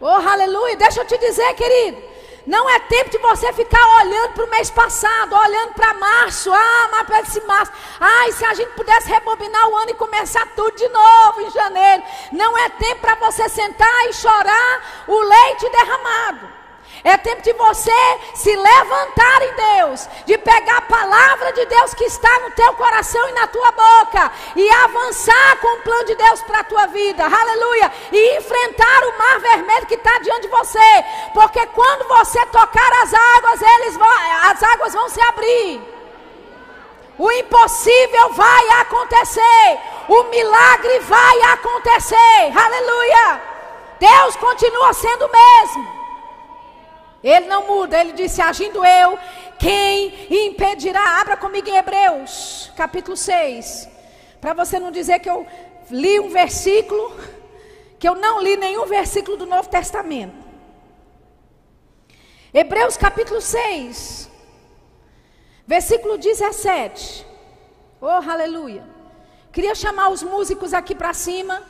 Oh, 0.00 0.06
aleluia. 0.06 0.76
Deixa 0.76 1.00
eu 1.00 1.06
te 1.06 1.16
dizer, 1.18 1.54
querido. 1.54 2.16
Não 2.46 2.70
é 2.70 2.78
tempo 2.78 3.10
de 3.10 3.18
você 3.18 3.52
ficar 3.52 3.84
olhando 4.02 4.34
para 4.34 4.44
o 4.44 4.50
mês 4.50 4.70
passado, 4.70 5.34
olhando 5.34 5.74
para 5.74 5.94
março. 5.94 6.52
Ah, 6.52 6.88
mas 6.92 7.06
para 7.06 7.20
esse 7.20 7.40
março. 7.40 7.72
Ai, 7.98 8.30
se 8.32 8.44
a 8.44 8.54
gente 8.54 8.72
pudesse 8.72 9.08
rebobinar 9.08 9.68
o 9.68 9.76
ano 9.76 9.90
e 9.90 9.94
começar 9.94 10.46
tudo 10.54 10.76
de 10.76 10.88
novo 10.88 11.40
em 11.40 11.50
janeiro. 11.50 12.02
Não 12.30 12.56
é 12.56 12.68
tempo 12.68 13.00
para 13.00 13.16
você 13.16 13.48
sentar 13.48 14.08
e 14.08 14.12
chorar 14.12 15.04
o 15.08 15.20
leite 15.20 15.68
derramado. 15.70 16.55
É 17.06 17.16
tempo 17.18 17.40
de 17.40 17.52
você 17.52 18.18
se 18.34 18.50
levantar 18.56 19.42
em 19.42 19.54
Deus, 19.54 20.08
de 20.24 20.36
pegar 20.38 20.78
a 20.78 20.82
palavra 20.82 21.52
de 21.52 21.64
Deus 21.66 21.94
que 21.94 22.02
está 22.02 22.40
no 22.40 22.50
teu 22.50 22.72
coração 22.74 23.28
e 23.28 23.32
na 23.32 23.46
tua 23.46 23.70
boca 23.70 24.32
e 24.56 24.68
avançar 24.68 25.56
com 25.60 25.68
o 25.68 25.82
plano 25.82 26.04
de 26.04 26.16
Deus 26.16 26.42
para 26.42 26.58
a 26.58 26.64
tua 26.64 26.86
vida. 26.88 27.24
Aleluia! 27.24 27.92
E 28.10 28.38
enfrentar 28.38 29.04
o 29.04 29.18
mar 29.18 29.38
vermelho 29.38 29.86
que 29.86 29.94
está 29.94 30.18
diante 30.18 30.42
de 30.42 30.48
você, 30.48 31.04
porque 31.32 31.64
quando 31.66 32.08
você 32.08 32.44
tocar 32.46 32.92
as 33.04 33.14
águas, 33.14 33.62
eles 33.62 33.96
vão, 33.96 34.10
as 34.42 34.60
águas 34.64 34.92
vão 34.92 35.08
se 35.08 35.20
abrir. 35.20 35.80
O 37.16 37.30
impossível 37.30 38.32
vai 38.32 38.68
acontecer. 38.80 39.78
O 40.08 40.24
milagre 40.24 40.98
vai 40.98 41.42
acontecer. 41.52 42.52
Aleluia! 42.52 43.40
Deus 44.00 44.34
continua 44.34 44.92
sendo 44.92 45.24
o 45.24 45.30
mesmo. 45.30 45.95
Ele 47.22 47.46
não 47.46 47.66
muda, 47.66 47.98
ele 47.98 48.12
disse: 48.12 48.40
agindo 48.40 48.84
eu, 48.84 49.18
quem 49.58 50.46
impedirá? 50.48 51.20
Abra 51.20 51.36
comigo 51.36 51.68
em 51.68 51.76
Hebreus, 51.76 52.72
capítulo 52.76 53.16
6. 53.16 53.88
Para 54.40 54.52
você 54.52 54.78
não 54.78 54.90
dizer 54.90 55.18
que 55.20 55.30
eu 55.30 55.46
li 55.90 56.20
um 56.20 56.28
versículo, 56.28 57.16
que 57.98 58.08
eu 58.08 58.14
não 58.14 58.40
li 58.40 58.56
nenhum 58.56 58.86
versículo 58.86 59.36
do 59.36 59.46
Novo 59.46 59.68
Testamento. 59.68 60.46
Hebreus 62.52 62.96
capítulo 62.96 63.40
6, 63.40 64.30
versículo 65.66 66.16
17. 66.16 67.26
Oh, 68.00 68.06
aleluia. 68.06 68.84
Queria 69.52 69.74
chamar 69.74 70.10
os 70.10 70.22
músicos 70.22 70.74
aqui 70.74 70.94
para 70.94 71.14
cima. 71.14 71.62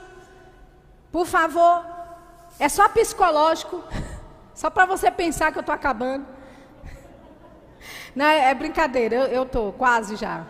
Por 1.13 1.25
favor. 1.25 1.85
É 2.59 2.69
só 2.69 2.89
psicológico. 2.89 3.83
Só 4.57 4.71
para 4.71 4.87
você 4.87 5.11
pensar 5.11 5.53
que 5.53 5.59
eu 5.59 5.61
estou 5.61 5.75
acabando. 5.75 6.27
Não, 8.17 8.25
é 8.25 8.53
brincadeira, 8.55 9.15
eu 9.29 9.43
estou 9.43 9.71
quase 9.75 10.17
já. 10.17 10.47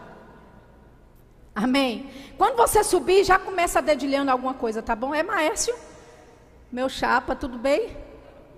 Amém. 1.53 2.09
Quando 2.39 2.57
você 2.57 2.85
subir, 2.85 3.25
já 3.25 3.37
começa 3.37 3.83
dedilhando 3.83 4.31
alguma 4.31 4.55
coisa, 4.55 4.81
tá 4.81 4.95
bom? 4.95 5.13
É 5.13 5.25
Maércio? 5.25 5.75
Meu 6.71 6.89
chapa, 6.89 7.35
tudo 7.35 7.59
bem? 7.59 7.97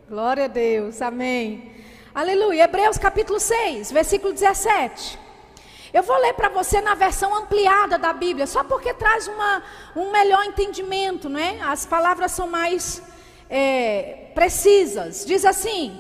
Glória 0.07 0.45
a 0.45 0.49
Deus, 0.49 1.01
amém. 1.01 1.75
Aleluia. 2.15 2.65
Hebreus 2.65 2.99
capítulo 2.99 3.41
6, 3.41 3.91
versículo 3.91 4.35
17. 4.35 5.19
Eu 5.95 6.03
vou 6.03 6.19
ler 6.19 6.35
para 6.35 6.51
você 6.51 6.83
na 6.83 6.95
versão 6.95 7.35
ampliada 7.35 7.97
da 7.97 8.13
Bíblia, 8.13 8.47
só 8.47 8.63
porque 8.63 8.93
traz 8.93 9.27
uma, 9.27 9.63
um 9.97 10.11
melhor 10.11 10.45
entendimento, 10.45 11.31
não 11.31 11.41
é? 11.41 11.59
As 11.63 11.87
palavras 11.87 12.33
são 12.33 12.47
mais 12.49 13.03
é, 13.49 14.31
precisas. 14.35 15.25
Diz 15.25 15.45
assim: 15.45 15.99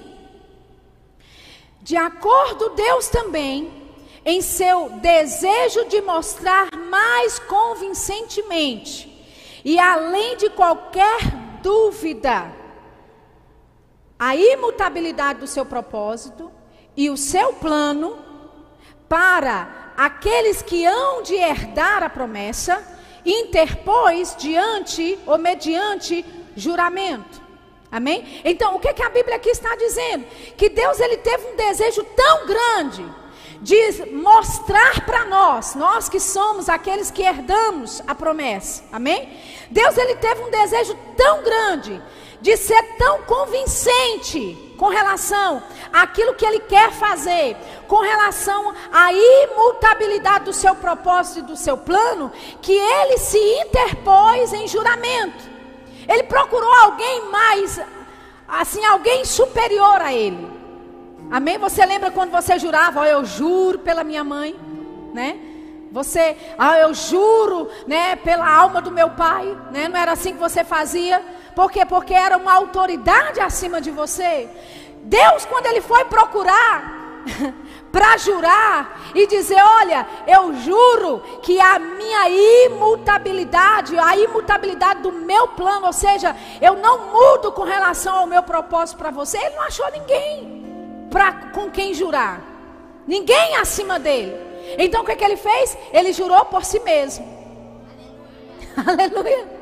de 1.88 1.96
acordo 1.96 2.68
Deus 2.70 3.08
também, 3.08 3.72
em 4.22 4.42
seu 4.42 4.90
desejo 4.90 5.86
de 5.86 6.02
mostrar 6.02 6.68
mais 6.76 7.38
convincentemente, 7.38 9.26
e 9.64 9.78
além 9.78 10.36
de 10.36 10.50
qualquer 10.50 11.18
dúvida, 11.62 12.52
a 14.18 14.36
imutabilidade 14.36 15.40
do 15.40 15.46
seu 15.46 15.64
propósito 15.64 16.50
e 16.94 17.08
o 17.08 17.16
seu 17.16 17.54
plano 17.54 18.18
para 19.08 19.92
aqueles 19.96 20.60
que 20.60 20.84
hão 20.84 21.22
de 21.22 21.36
herdar 21.36 22.02
a 22.02 22.10
promessa, 22.10 22.86
interpôs 23.24 24.36
diante 24.36 25.18
ou 25.26 25.38
mediante 25.38 26.22
juramento. 26.58 27.40
Amém? 27.90 28.42
Então, 28.44 28.76
o 28.76 28.80
que, 28.80 28.92
que 28.92 29.02
a 29.02 29.08
Bíblia 29.08 29.36
aqui 29.36 29.48
está 29.48 29.74
dizendo? 29.76 30.26
Que 30.56 30.68
Deus 30.68 31.00
ele 31.00 31.16
teve 31.16 31.46
um 31.48 31.56
desejo 31.56 32.04
tão 32.04 32.46
grande 32.46 33.04
de 33.60 34.12
mostrar 34.12 35.04
para 35.04 35.24
nós, 35.24 35.74
nós 35.74 36.08
que 36.08 36.20
somos 36.20 36.68
aqueles 36.68 37.10
que 37.10 37.22
herdamos 37.22 38.02
a 38.06 38.14
promessa. 38.14 38.84
Amém? 38.92 39.28
Deus 39.70 39.96
ele 39.96 40.16
teve 40.16 40.42
um 40.42 40.50
desejo 40.50 40.96
tão 41.16 41.42
grande 41.42 42.00
de 42.40 42.56
ser 42.56 42.80
tão 42.96 43.22
convincente 43.22 44.74
com 44.78 44.86
relação 44.86 45.60
àquilo 45.92 46.34
que 46.34 46.46
ele 46.46 46.60
quer 46.60 46.92
fazer, 46.92 47.56
com 47.88 47.96
relação 47.96 48.72
à 48.92 49.12
imutabilidade 49.12 50.44
do 50.44 50.52
seu 50.52 50.74
propósito 50.76 51.40
e 51.40 51.42
do 51.42 51.56
seu 51.56 51.76
plano, 51.76 52.30
que 52.62 52.72
ele 52.72 53.18
se 53.18 53.38
interpôs 53.38 54.52
em 54.52 54.68
juramento. 54.68 55.57
Ele 56.08 56.22
procurou 56.22 56.72
alguém 56.72 57.30
mais, 57.30 57.78
assim, 58.48 58.84
alguém 58.84 59.24
superior 59.26 60.00
a 60.00 60.12
ele. 60.12 60.48
Amém? 61.30 61.58
Você 61.58 61.84
lembra 61.84 62.10
quando 62.10 62.30
você 62.30 62.58
jurava, 62.58 63.00
oh, 63.00 63.04
eu 63.04 63.24
juro 63.24 63.78
pela 63.80 64.02
minha 64.02 64.24
mãe, 64.24 64.58
né? 65.12 65.38
Você, 65.92 66.36
ah, 66.58 66.78
eu 66.78 66.94
juro, 66.94 67.68
né, 67.86 68.16
pela 68.16 68.48
alma 68.50 68.80
do 68.80 68.90
meu 68.90 69.10
pai, 69.10 69.56
né? 69.70 69.88
Não 69.88 69.98
era 69.98 70.12
assim 70.12 70.32
que 70.32 70.38
você 70.38 70.64
fazia? 70.64 71.22
Por 71.54 71.70
quê? 71.70 71.84
Porque 71.84 72.14
era 72.14 72.36
uma 72.36 72.54
autoridade 72.54 73.40
acima 73.40 73.80
de 73.80 73.90
você. 73.90 74.48
Deus, 75.02 75.44
quando 75.44 75.66
ele 75.66 75.80
foi 75.80 76.04
procurar 76.06 77.22
para 77.92 78.16
jurar 78.16 79.10
e 79.14 79.26
dizer: 79.26 79.60
Olha, 79.62 80.06
eu 80.26 80.54
juro 80.54 81.20
que 81.42 81.60
a 81.60 81.78
minha 81.78 82.28
imutabilidade, 82.66 83.98
a 83.98 84.16
imutabilidade 84.16 85.02
do 85.02 85.12
meu 85.12 85.48
plano, 85.48 85.86
ou 85.86 85.92
seja, 85.92 86.36
eu 86.60 86.76
não 86.76 87.06
mudo 87.06 87.52
com 87.52 87.62
relação 87.62 88.16
ao 88.16 88.26
meu 88.26 88.42
propósito 88.42 88.98
para 88.98 89.10
você. 89.10 89.38
Ele 89.38 89.56
não 89.56 89.62
achou 89.62 89.90
ninguém 89.90 91.06
pra, 91.10 91.32
com 91.52 91.70
quem 91.70 91.94
jurar, 91.94 92.40
ninguém 93.06 93.56
acima 93.56 93.98
dele. 93.98 94.36
Então 94.78 95.02
o 95.02 95.04
que, 95.04 95.16
que 95.16 95.24
ele 95.24 95.36
fez? 95.36 95.76
Ele 95.92 96.12
jurou 96.12 96.44
por 96.44 96.64
si 96.64 96.78
mesmo. 96.80 97.26
Aleluia. 98.86 99.16
Aleluia. 99.16 99.58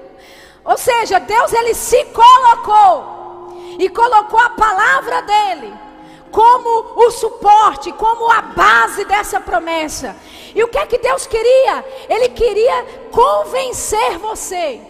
Ou 0.64 0.76
seja, 0.76 1.20
Deus 1.20 1.52
ele 1.52 1.74
se 1.74 2.04
colocou 2.06 3.56
e 3.78 3.88
colocou 3.88 4.40
a 4.40 4.50
palavra 4.50 5.22
dele 5.22 5.85
como 6.30 6.92
o 6.96 7.10
suporte, 7.10 7.92
como 7.92 8.30
a 8.30 8.42
base 8.42 9.04
dessa 9.04 9.40
promessa. 9.40 10.16
E 10.54 10.62
o 10.62 10.68
que 10.68 10.78
é 10.78 10.86
que 10.86 10.98
Deus 10.98 11.26
queria? 11.26 11.84
Ele 12.08 12.28
queria 12.30 12.84
convencer 13.10 14.18
você. 14.18 14.80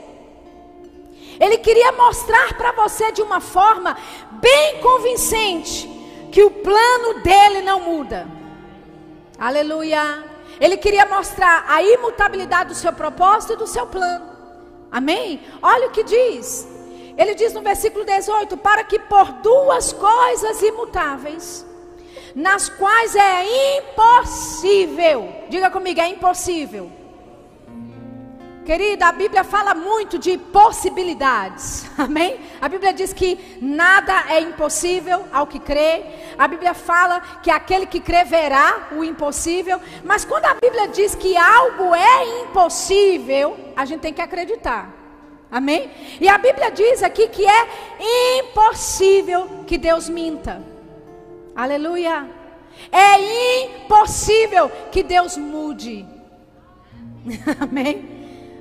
Ele 1.39 1.59
queria 1.59 1.93
mostrar 1.93 2.55
para 2.55 2.73
você 2.73 3.13
de 3.13 3.23
uma 3.23 3.41
forma 3.41 3.97
bem 4.33 4.81
convincente 4.81 5.89
que 6.33 6.43
o 6.43 6.51
plano 6.51 7.21
dele 7.23 7.63
não 7.63 7.81
muda. 7.81 8.27
Aleluia. 9.39 10.25
Ele 10.59 10.77
queria 10.77 11.05
mostrar 11.05 11.67
a 11.69 11.83
imutabilidade 11.83 12.71
do 12.71 12.75
seu 12.75 12.93
propósito 12.93 13.53
e 13.53 13.57
do 13.57 13.67
seu 13.67 13.87
plano. 13.87 14.25
Amém? 14.91 15.43
Olha 15.63 15.89
o 15.89 15.91
que 15.91 16.03
diz. 16.03 16.76
Ele 17.17 17.35
diz 17.35 17.53
no 17.53 17.63
versículo 17.63 18.05
18: 18.05 18.57
Para 18.57 18.85
que 18.85 18.99
por 18.99 19.33
duas 19.33 19.93
coisas 19.93 20.63
imutáveis, 20.63 21.67
nas 22.35 22.69
quais 22.69 23.15
é 23.15 23.79
impossível, 23.79 25.33
diga 25.49 25.71
comigo, 25.71 26.01
é 26.01 26.09
impossível 26.09 26.91
Querida, 28.67 29.07
a 29.07 29.13
Bíblia 29.13 29.45
fala 29.45 29.77
muito 29.77 30.19
de 30.19 30.37
possibilidades. 30.37 31.89
Amém? 31.97 32.41
A 32.61 32.69
Bíblia 32.69 32.93
diz 32.93 33.13
que 33.13 33.59
nada 33.63 34.25
é 34.29 34.41
impossível 34.41 35.25
ao 35.33 35.47
que 35.47 35.61
crê. 35.61 36.05
A 36.37 36.49
Bíblia 36.49 36.75
fala 36.75 37.21
que 37.45 37.49
aquele 37.49 37.87
que 37.87 38.01
crê 38.01 38.25
verá 38.25 38.89
o 38.91 39.05
impossível. 39.05 39.81
Mas 40.03 40.25
quando 40.25 40.47
a 40.47 40.55
Bíblia 40.55 40.89
diz 40.89 41.15
que 41.15 41.37
algo 41.37 41.95
é 41.95 42.43
impossível, 42.43 43.57
a 43.77 43.85
gente 43.85 44.01
tem 44.01 44.13
que 44.13 44.21
acreditar. 44.21 44.96
Amém? 45.57 45.91
E 46.21 46.29
a 46.29 46.37
Bíblia 46.37 46.71
diz 46.71 47.03
aqui 47.03 47.29
que 47.29 47.47
é 47.47 48.41
impossível 48.41 49.65
que 49.67 49.79
Deus 49.79 50.07
minta. 50.07 50.63
Aleluia. 51.55 52.29
É 52.93 53.65
impossível 53.65 54.71
que 54.93 55.03
Deus 55.03 55.39
mude. 55.39 56.07
Amém? 57.59 58.07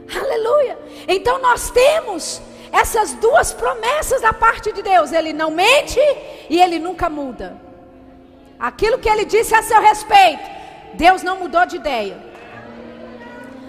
Aleluia. 0.09 0.79
Então 1.05 1.37
nós 1.41 1.69
temos 1.69 2.41
essas 2.71 3.11
duas 3.15 3.51
promessas 3.51 4.21
da 4.21 4.31
parte 4.31 4.71
de 4.71 4.81
Deus. 4.81 5.11
Ele 5.11 5.33
não 5.33 5.51
mente 5.51 5.99
e 6.49 6.61
ele 6.61 6.79
nunca 6.79 7.09
muda. 7.09 7.57
Aquilo 8.57 8.99
que 8.99 9.09
ele 9.09 9.25
disse 9.25 9.53
a 9.53 9.61
seu 9.61 9.81
respeito, 9.81 10.49
Deus 10.93 11.21
não 11.21 11.39
mudou 11.39 11.65
de 11.65 11.75
ideia. 11.75 12.17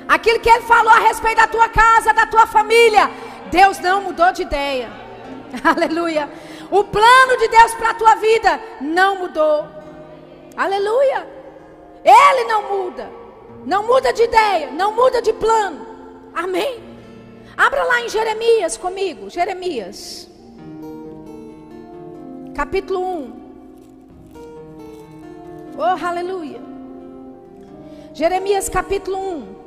Aquilo 0.09 0.41
que 0.41 0.49
ele 0.49 0.63
falou 0.63 0.93
a 0.93 1.01
respeito 1.01 1.39
da 1.39 1.47
tua 1.47 1.69
casa, 1.69 2.13
da 2.13 2.27
tua 2.27 2.47
família, 2.47 3.11
Deus 3.51 3.79
não 3.81 4.03
mudou 4.03 4.33
de 4.33 4.43
ideia. 4.43 4.91
Aleluia. 5.65 6.29
O 6.71 6.85
plano 6.85 7.37
de 7.39 7.49
Deus 7.49 7.75
para 7.75 7.91
a 7.91 7.95
tua 7.95 8.15
vida 8.17 8.61
não 8.81 9.19
mudou. 9.19 9.67
Aleluia. 10.57 11.27
Ele 12.05 12.45
não 12.45 12.63
muda. 12.63 13.11
Não 13.65 13.85
muda 13.85 14.13
de 14.13 14.23
ideia, 14.23 14.71
não 14.71 14.95
muda 14.95 15.21
de 15.21 15.33
plano. 15.33 15.85
Amém? 16.33 16.85
Abra 17.57 17.83
lá 17.83 18.01
em 18.03 18.09
Jeremias 18.09 18.77
comigo, 18.77 19.29
Jeremias. 19.29 20.29
Capítulo 22.55 23.01
1. 23.01 23.47
Oh, 25.79 26.07
aleluia. 26.07 26.61
Jeremias 28.15 28.69
capítulo 28.69 29.19
1. 29.19 29.66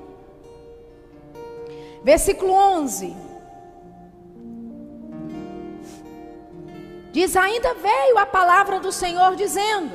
Versículo 2.03 2.53
11. 2.53 3.15
Diz: 7.11 7.35
Ainda 7.35 7.73
veio 7.73 8.17
a 8.17 8.25
palavra 8.25 8.79
do 8.79 8.91
Senhor 8.91 9.35
dizendo: 9.35 9.91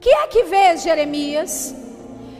Que 0.00 0.10
é 0.10 0.26
que 0.26 0.44
vês, 0.44 0.82
Jeremias? 0.82 1.74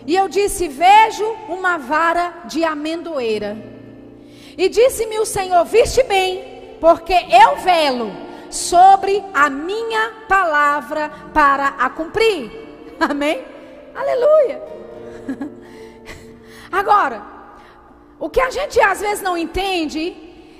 E 0.06 0.14
eu 0.16 0.28
disse: 0.28 0.68
Vejo 0.68 1.24
uma 1.48 1.78
vara 1.78 2.42
de 2.46 2.64
amendoeira. 2.64 3.56
E 4.56 4.68
disse-me 4.68 5.18
o 5.18 5.24
Senhor: 5.24 5.64
Viste 5.64 6.02
bem, 6.02 6.76
porque 6.80 7.14
eu 7.14 7.56
velo 7.56 8.10
sobre 8.50 9.22
a 9.32 9.48
minha 9.48 10.12
palavra 10.28 11.10
para 11.32 11.68
a 11.78 11.88
cumprir. 11.90 12.50
Amém? 12.98 13.42
Aleluia. 13.94 14.62
Agora, 16.70 17.37
o 18.18 18.28
que 18.28 18.40
a 18.40 18.50
gente 18.50 18.80
às 18.80 19.00
vezes 19.00 19.22
não 19.22 19.36
entende 19.38 20.16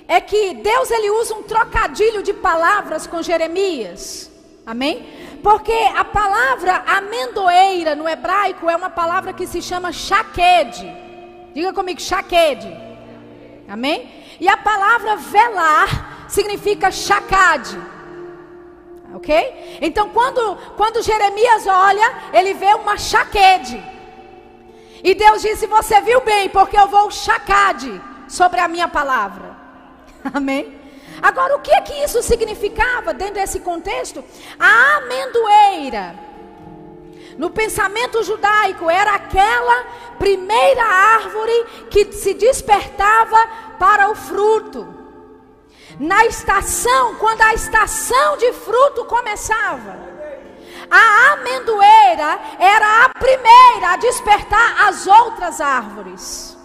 é 0.07 0.19
que 0.19 0.55
Deus 0.55 0.89
ele 0.89 1.11
usa 1.11 1.35
um 1.35 1.43
trocadilho 1.43 2.23
de 2.23 2.33
palavras 2.33 3.05
com 3.05 3.21
Jeremias. 3.21 4.31
Amém? 4.65 5.05
Porque 5.43 5.73
a 5.95 6.03
palavra 6.03 6.83
amendoeira 6.85 7.95
no 7.95 8.07
hebraico 8.07 8.69
é 8.69 8.75
uma 8.75 8.89
palavra 8.89 9.33
que 9.33 9.45
se 9.45 9.61
chama 9.61 9.91
shaked. 9.91 10.85
Diga 11.53 11.73
comigo, 11.73 12.01
shaked. 12.01 12.67
Amém? 13.67 14.09
E 14.39 14.47
a 14.47 14.57
palavra 14.57 15.15
velar 15.15 16.25
significa 16.27 16.91
shakad. 16.91 17.77
Ok? 19.13 19.79
Então, 19.81 20.09
quando, 20.09 20.55
quando 20.77 21.01
Jeremias 21.01 21.67
olha, 21.67 22.13
ele 22.33 22.53
vê 22.53 22.73
uma 22.73 22.97
shaked. 22.97 23.98
E 25.09 25.15
Deus 25.15 25.41
disse: 25.41 25.65
Você 25.65 25.99
viu 26.01 26.21
bem, 26.21 26.49
porque 26.49 26.77
eu 26.77 26.87
vou 26.87 27.09
shakad 27.09 27.99
sobre 28.27 28.59
a 28.59 28.67
minha 28.67 28.87
palavra. 28.87 29.57
Amém? 30.31 30.79
Agora, 31.19 31.55
o 31.55 31.61
que 31.61 31.71
é 31.71 31.81
que 31.81 31.93
isso 32.03 32.21
significava 32.21 33.11
dentro 33.11 33.33
desse 33.33 33.59
contexto? 33.59 34.23
A 34.59 34.97
amendoeira, 34.97 36.13
no 37.39 37.49
pensamento 37.49 38.21
judaico, 38.21 38.87
era 38.87 39.15
aquela 39.15 39.83
primeira 40.19 40.83
árvore 40.83 41.65
que 41.89 42.11
se 42.11 42.35
despertava 42.35 43.49
para 43.79 44.11
o 44.11 44.15
fruto. 44.15 44.87
Na 45.99 46.23
estação, 46.27 47.15
quando 47.15 47.41
a 47.41 47.55
estação 47.55 48.37
de 48.37 48.53
fruto 48.53 49.05
começava, 49.05 50.08
a 50.89 51.33
amendoeira 51.33 52.39
era 52.57 53.05
a 53.05 53.09
primeira 53.09 53.93
a 53.93 53.97
despertar 53.97 54.87
as 54.87 55.05
outras 55.05 55.61
árvores. 55.61 56.57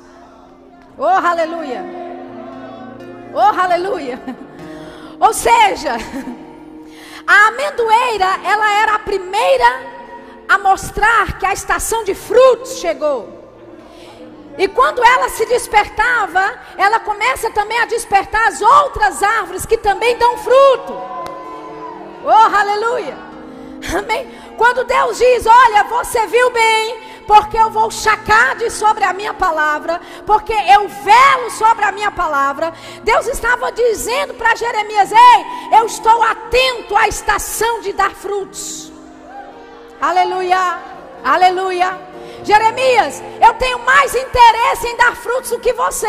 Oh, 0.96 1.04
aleluia! 1.04 1.84
Oh, 3.34 3.60
aleluia! 3.60 4.20
Ou 5.20 5.32
seja, 5.32 5.96
a 7.26 7.48
amendoeira, 7.48 8.40
ela 8.44 8.70
era 8.82 8.94
a 8.94 8.98
primeira 8.98 9.94
a 10.48 10.58
mostrar 10.58 11.38
que 11.38 11.46
a 11.46 11.52
estação 11.52 12.04
de 12.04 12.14
frutos 12.14 12.78
chegou. 12.78 13.42
E 14.56 14.68
quando 14.68 15.04
ela 15.04 15.28
se 15.30 15.44
despertava, 15.46 16.58
ela 16.76 17.00
começa 17.00 17.50
também 17.50 17.78
a 17.80 17.86
despertar 17.86 18.48
as 18.48 18.62
outras 18.62 19.22
árvores 19.22 19.66
que 19.66 19.76
também 19.76 20.16
dão 20.16 20.38
fruto. 20.38 20.92
Oh, 22.24 22.56
aleluia! 22.56 23.33
Amém? 23.92 24.30
Quando 24.56 24.84
Deus 24.84 25.18
diz: 25.18 25.46
Olha, 25.46 25.84
você 25.84 26.26
viu 26.26 26.50
bem, 26.50 27.00
porque 27.26 27.56
eu 27.56 27.70
vou 27.70 27.90
chacade 27.90 28.70
sobre 28.70 29.04
a 29.04 29.12
minha 29.12 29.34
palavra, 29.34 30.00
porque 30.24 30.52
eu 30.52 30.88
velo 30.88 31.50
sobre 31.50 31.84
a 31.84 31.92
minha 31.92 32.10
palavra. 32.10 32.72
Deus 33.02 33.26
estava 33.26 33.72
dizendo 33.72 34.34
para 34.34 34.54
Jeremias: 34.54 35.10
Ei, 35.12 35.78
eu 35.78 35.86
estou 35.86 36.22
atento 36.22 36.96
à 36.96 37.08
estação 37.08 37.80
de 37.80 37.92
dar 37.92 38.10
frutos. 38.10 38.92
Aleluia, 40.00 40.78
aleluia. 41.24 41.98
Jeremias, 42.44 43.22
eu 43.40 43.54
tenho 43.54 43.78
mais 43.80 44.14
interesse 44.14 44.86
em 44.86 44.96
dar 44.96 45.16
frutos 45.16 45.50
do 45.50 45.58
que 45.58 45.72
você. 45.72 46.06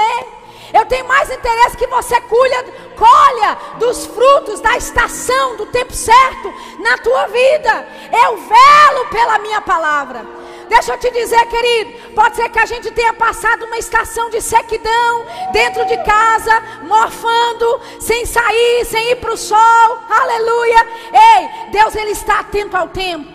Eu 0.74 0.86
tenho 0.86 1.08
mais 1.08 1.30
interesse 1.30 1.78
que 1.78 1.88
você 1.88 2.20
colha, 2.22 2.66
colha 2.96 3.58
dos 3.78 4.06
frutos 4.06 4.60
da 4.62 4.76
estação, 4.78 5.56
do 5.56 5.66
tempo 5.68 5.94
certo 5.94 6.54
na 6.80 6.98
tua 6.98 7.28
vida. 7.28 7.88
Eu 8.26 8.38
velo 8.38 9.06
pela 9.10 9.40
minha 9.40 9.62
palavra. 9.62 10.26
Deixa 10.68 10.94
eu 10.94 10.98
te 10.98 11.12
dizer, 11.12 11.46
querido, 11.46 12.12
pode 12.14 12.36
ser 12.36 12.50
que 12.50 12.60
a 12.60 12.66
gente 12.66 12.90
tenha 12.92 13.14
passado 13.14 13.66
uma 13.66 13.78
estação 13.78 14.30
de 14.30 14.42
sequidão 14.42 15.26
dentro 15.52 15.86
de 15.86 15.96
casa, 16.04 16.62
morfando, 16.84 17.82
sem 18.00 18.26
sair, 18.26 18.86
sem 18.86 19.12
ir 19.12 19.16
para 19.18 19.34
o 19.34 19.38
sol. 19.38 20.00
Aleluia. 20.10 20.88
Ei, 21.14 21.70
Deus 21.72 21.96
ele 21.96 22.12
está 22.12 22.40
atento 22.40 22.76
ao 22.76 22.88
tempo. 22.88 23.32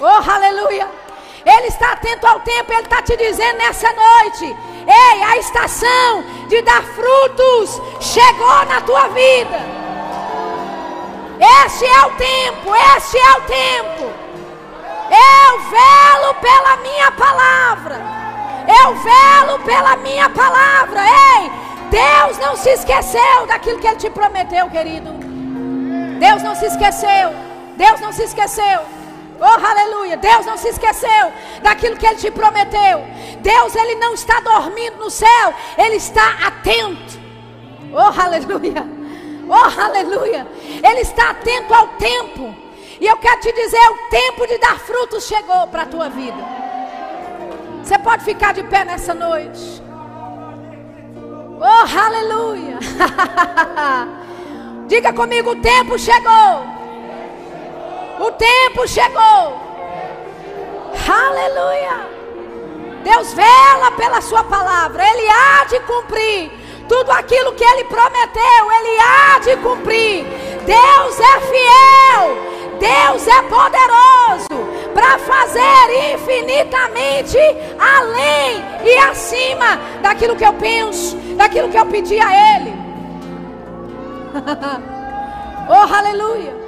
Oh, 0.00 0.30
aleluia. 0.30 0.88
Ele 1.44 1.68
está 1.68 1.92
atento 1.92 2.26
ao 2.26 2.40
tempo, 2.40 2.72
ele 2.72 2.82
está 2.82 3.00
te 3.02 3.16
dizendo 3.16 3.58
nessa 3.58 3.88
noite: 3.92 4.56
Ei, 4.86 5.22
a 5.22 5.36
estação 5.38 6.24
de 6.48 6.62
dar 6.62 6.82
frutos 6.82 7.80
chegou 8.00 8.64
na 8.66 8.80
tua 8.80 9.08
vida. 9.08 9.76
Este 11.66 11.84
é 11.84 12.06
o 12.06 12.10
tempo, 12.10 12.74
este 12.96 13.18
é 13.18 13.32
o 13.32 13.40
tempo. 13.42 14.26
Eu 15.10 15.58
velo 15.70 16.34
pela 16.34 16.76
minha 16.78 17.10
palavra. 17.12 18.00
Eu 18.66 18.94
velo 18.96 19.58
pela 19.60 19.96
minha 19.96 20.30
palavra. 20.30 21.00
Ei, 21.00 21.50
Deus 21.90 22.38
não 22.38 22.56
se 22.56 22.70
esqueceu 22.70 23.46
daquilo 23.46 23.78
que 23.78 23.86
Ele 23.86 23.96
te 23.96 24.10
prometeu, 24.10 24.68
querido. 24.70 25.12
Deus 26.18 26.42
não 26.42 26.54
se 26.54 26.66
esqueceu. 26.66 27.34
Deus 27.76 28.00
não 28.00 28.12
se 28.12 28.22
esqueceu. 28.22 28.80
Oh, 29.40 29.66
aleluia. 29.66 30.16
Deus 30.16 30.46
não 30.46 30.56
se 30.56 30.68
esqueceu 30.68 31.32
daquilo 31.62 31.96
que 31.96 32.06
Ele 32.06 32.16
te 32.16 32.30
prometeu. 32.30 33.04
Deus, 33.40 33.74
Ele 33.74 33.96
não 33.96 34.14
está 34.14 34.40
dormindo 34.40 34.96
no 34.96 35.10
céu. 35.10 35.54
Ele 35.76 35.96
está 35.96 36.46
atento. 36.46 37.18
Oh, 37.92 38.20
aleluia. 38.20 38.86
Oh, 39.48 39.80
aleluia. 39.80 40.46
Ele 40.82 41.00
está 41.00 41.30
atento 41.30 41.72
ao 41.72 41.88
tempo. 41.88 42.54
E 43.00 43.06
eu 43.06 43.16
quero 43.18 43.40
te 43.40 43.52
dizer: 43.52 43.90
o 43.90 44.10
tempo 44.10 44.46
de 44.46 44.58
dar 44.58 44.78
frutos 44.78 45.26
chegou 45.26 45.66
para 45.68 45.82
a 45.82 45.86
tua 45.86 46.08
vida. 46.08 46.44
Você 47.82 47.98
pode 47.98 48.24
ficar 48.24 48.52
de 48.52 48.62
pé 48.64 48.84
nessa 48.84 49.14
noite. 49.14 49.82
Oh, 51.60 51.98
aleluia. 51.98 52.78
Diga 54.88 55.12
comigo: 55.12 55.50
o 55.50 55.60
tempo 55.60 55.98
chegou. 55.98 56.75
O 58.18 58.30
tempo 58.32 58.88
chegou. 58.88 59.60
Aleluia. 61.08 62.08
Deus 63.04 63.34
vela 63.34 63.90
pela 63.92 64.20
sua 64.20 64.42
palavra. 64.44 65.04
Ele 65.06 65.28
há 65.28 65.64
de 65.64 65.80
cumprir 65.80 66.50
tudo 66.88 67.10
aquilo 67.10 67.52
que 67.52 67.64
ele 67.64 67.84
prometeu. 67.84 68.72
Ele 68.72 68.98
há 69.00 69.38
de 69.38 69.56
cumprir. 69.56 70.24
Deus 70.64 71.20
é 71.20 71.40
fiel. 71.40 72.56
Deus 72.78 73.26
é 73.26 73.42
poderoso 73.42 74.66
para 74.92 75.18
fazer 75.18 76.14
infinitamente 76.14 77.38
além 77.78 78.64
e 78.84 78.96
acima 78.98 79.78
daquilo 80.02 80.36
que 80.36 80.44
eu 80.44 80.52
penso, 80.54 81.16
daquilo 81.36 81.68
que 81.68 81.78
eu 81.78 81.86
pedi 81.86 82.18
a 82.18 82.56
Ele. 82.56 82.74
oh, 85.68 85.94
aleluia! 85.94 86.65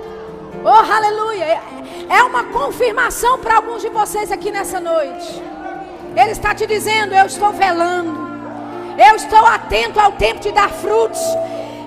Oh, 0.65 0.93
aleluia! 0.93 1.45
É, 1.45 1.61
é 2.09 2.23
uma 2.23 2.45
confirmação 2.45 3.39
para 3.39 3.57
alguns 3.57 3.83
de 3.83 3.89
vocês 3.89 4.33
aqui 4.33 4.51
nessa 4.51 4.81
noite. 4.81 5.43
Ele 6.17 6.33
está 6.33 6.55
te 6.55 6.67
dizendo: 6.67 7.15
Eu 7.15 7.27
estou 7.27 7.53
velando. 7.53 8.29
Eu 8.99 9.15
estou 9.15 9.47
atento 9.47 10.01
ao 10.01 10.13
tempo 10.13 10.41
de 10.41 10.51
dar 10.51 10.69
frutos. 10.71 11.21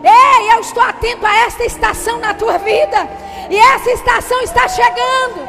Ei, 0.03 0.53
eu 0.53 0.61
estou 0.61 0.81
atento 0.81 1.25
a 1.25 1.35
esta 1.39 1.65
estação 1.65 2.19
na 2.19 2.33
tua 2.33 2.57
vida. 2.57 3.07
E 3.49 3.57
essa 3.57 3.91
estação 3.91 4.39
está 4.41 4.67
chegando. 4.67 5.47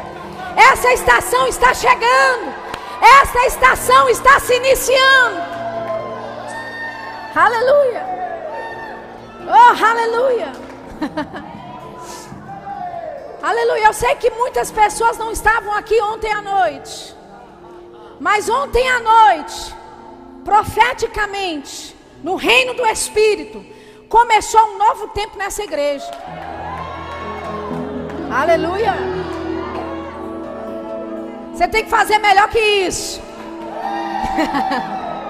Essa 0.57 0.93
estação 0.93 1.47
está 1.47 1.73
chegando. 1.73 2.53
Essa 3.21 3.45
estação 3.45 4.09
está 4.09 4.39
se 4.39 4.53
iniciando. 4.55 5.41
Aleluia. 7.33 8.05
Oh, 9.47 9.85
aleluia. 9.85 10.51
aleluia. 13.49 13.85
Eu 13.85 13.93
sei 13.93 14.15
que 14.15 14.29
muitas 14.31 14.71
pessoas 14.71 15.17
não 15.17 15.31
estavam 15.31 15.73
aqui 15.73 15.99
ontem 16.01 16.31
à 16.31 16.41
noite. 16.41 17.15
Mas 18.19 18.49
ontem 18.49 18.87
à 18.89 18.99
noite, 18.99 19.75
profeticamente, 20.45 21.95
no 22.23 22.35
reino 22.35 22.73
do 22.73 22.85
Espírito, 22.85 23.63
começou 24.07 24.61
um 24.61 24.77
novo 24.77 25.07
tempo 25.09 25.37
nessa 25.37 25.63
igreja. 25.63 26.09
Aleluia. 28.31 28.93
Você 31.53 31.67
tem 31.67 31.83
que 31.83 31.89
fazer 31.89 32.17
melhor 32.19 32.47
que 32.49 32.59
isso. 32.59 33.21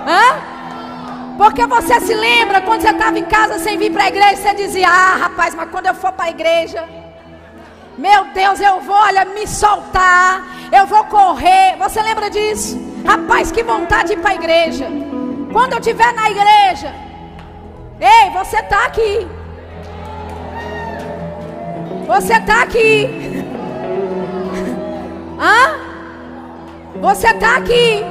Hã? 0.07 0.53
Porque 1.37 1.65
você 1.65 1.99
se 1.99 2.13
lembra 2.13 2.61
quando 2.61 2.81
você 2.81 2.89
estava 2.89 3.17
em 3.17 3.25
casa 3.25 3.57
sem 3.59 3.77
vir 3.77 3.91
para 3.91 4.03
a 4.03 4.07
igreja, 4.07 4.37
você 4.37 4.53
dizia: 4.53 4.87
Ah, 4.87 5.15
rapaz, 5.15 5.55
mas 5.55 5.69
quando 5.69 5.87
eu 5.87 5.95
for 5.95 6.11
para 6.11 6.25
a 6.25 6.29
igreja, 6.29 6.87
meu 7.97 8.25
Deus, 8.33 8.59
eu 8.59 8.81
vou, 8.81 8.95
olha, 8.95 9.23
me 9.25 9.47
soltar, 9.47 10.43
eu 10.71 10.87
vou 10.87 11.03
correr. 11.05 11.75
Você 11.77 12.01
lembra 12.01 12.29
disso? 12.29 12.81
Rapaz, 13.05 13.51
que 13.51 13.63
vontade 13.63 14.07
de 14.07 14.13
ir 14.13 14.17
para 14.17 14.31
a 14.31 14.35
igreja. 14.35 14.87
Quando 15.51 15.73
eu 15.73 15.79
estiver 15.79 16.11
na 16.13 16.31
igreja, 16.31 16.91
ei, 17.99 18.31
você 18.31 18.57
está 18.57 18.85
aqui. 18.85 19.27
Você 22.07 22.33
está 22.33 22.63
aqui. 22.63 23.07
Hã? 25.39 25.79
Você 26.99 27.27
está 27.27 27.57
aqui. 27.57 28.03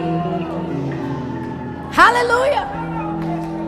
Aleluia. 1.97 2.68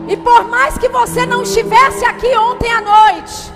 E 0.07 0.15
por 0.17 0.45
mais 0.45 0.77
que 0.77 0.87
você 0.87 1.25
não 1.25 1.43
estivesse 1.43 2.05
aqui 2.05 2.27
ontem 2.37 2.71
à 2.71 2.81
noite, 2.81 3.51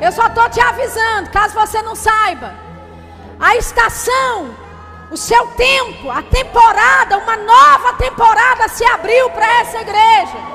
eu 0.00 0.12
só 0.12 0.26
estou 0.26 0.48
te 0.50 0.60
avisando, 0.60 1.30
caso 1.30 1.54
você 1.54 1.80
não 1.82 1.94
saiba, 1.94 2.54
a 3.38 3.56
estação, 3.56 4.54
o 5.10 5.16
seu 5.16 5.46
tempo, 5.48 6.10
a 6.10 6.22
temporada, 6.22 7.18
uma 7.18 7.36
nova 7.36 7.92
temporada 7.94 8.68
se 8.68 8.84
abriu 8.84 9.30
para 9.30 9.60
essa 9.60 9.80
igreja. 9.80 10.54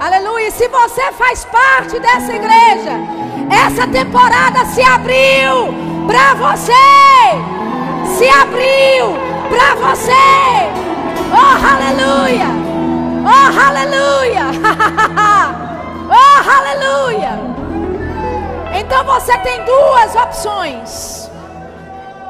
Aleluia. 0.00 0.48
E 0.48 0.50
se 0.50 0.68
você 0.68 1.12
faz 1.12 1.44
parte 1.44 1.98
dessa 2.00 2.32
igreja, 2.34 2.92
essa 3.50 3.86
temporada 3.86 4.64
se 4.66 4.82
abriu 4.82 5.72
para 6.06 6.34
você. 6.34 6.72
Se 8.18 8.28
abriu 8.28 9.16
para 9.48 9.74
você. 9.76 10.12
Oh, 11.32 11.56
aleluia. 11.66 12.48
Oh, 13.24 13.60
aleluia. 13.60 14.46
oh, 16.10 16.50
aleluia. 16.50 17.53
Então 18.84 19.02
você 19.02 19.36
tem 19.38 19.64
duas 19.64 20.14
opções. 20.14 21.30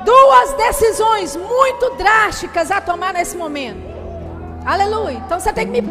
Duas 0.04 0.52
decisões 0.52 1.34
muito 1.34 1.90
drásticas 1.96 2.70
a 2.70 2.80
tomar 2.80 3.12
nesse 3.12 3.36
momento. 3.36 3.82
Aleluia. 4.64 5.20
Então 5.26 5.40
você 5.40 5.52
tem 5.52 5.66
que 5.66 5.82
me, 5.82 5.88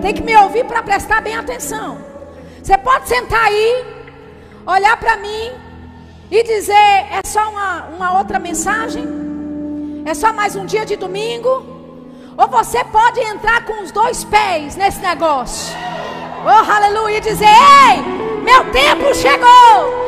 tem 0.00 0.14
que 0.14 0.22
me 0.22 0.34
ouvir 0.36 0.64
para 0.64 0.82
prestar 0.82 1.20
bem 1.20 1.36
atenção. 1.36 1.98
Você 2.62 2.78
pode 2.78 3.08
sentar 3.08 3.44
aí, 3.44 3.84
olhar 4.66 4.96
para 4.96 5.18
mim 5.18 5.52
e 6.30 6.42
dizer: 6.42 6.72
é 6.72 7.20
só 7.26 7.50
uma, 7.50 7.84
uma 7.96 8.18
outra 8.18 8.38
mensagem? 8.38 9.04
É 10.06 10.14
só 10.14 10.32
mais 10.32 10.56
um 10.56 10.64
dia 10.64 10.86
de 10.86 10.96
domingo? 10.96 11.64
Ou 12.38 12.48
você 12.48 12.82
pode 12.84 13.20
entrar 13.20 13.66
com 13.66 13.82
os 13.82 13.92
dois 13.92 14.24
pés 14.24 14.76
nesse 14.76 15.00
negócio. 15.00 15.76
Oh, 16.42 16.72
aleluia. 16.72 17.18
E 17.18 17.20
dizer: 17.20 17.46
Ei, 17.46 18.02
meu 18.42 18.72
tempo 18.72 19.14
chegou. 19.14 20.05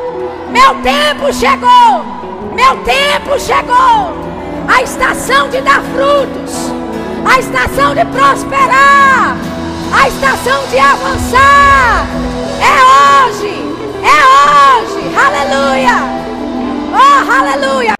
Meu 0.51 0.75
tempo 0.81 1.33
chegou. 1.33 2.05
Meu 2.53 2.75
tempo 2.83 3.39
chegou. 3.39 4.29
A 4.67 4.81
estação 4.83 5.49
de 5.49 5.61
dar 5.61 5.81
frutos 5.81 6.79
a 7.25 7.39
estação 7.39 7.93
de 7.93 8.05
prosperar, 8.05 9.37
a 9.93 10.07
estação 10.07 10.65
de 10.67 10.79
avançar. 10.79 12.07
É 12.59 13.27
hoje, 13.27 13.75
é 14.03 14.17
hoje, 14.35 15.15
aleluia, 15.15 15.95
oh 16.93 17.31
aleluia. 17.31 17.93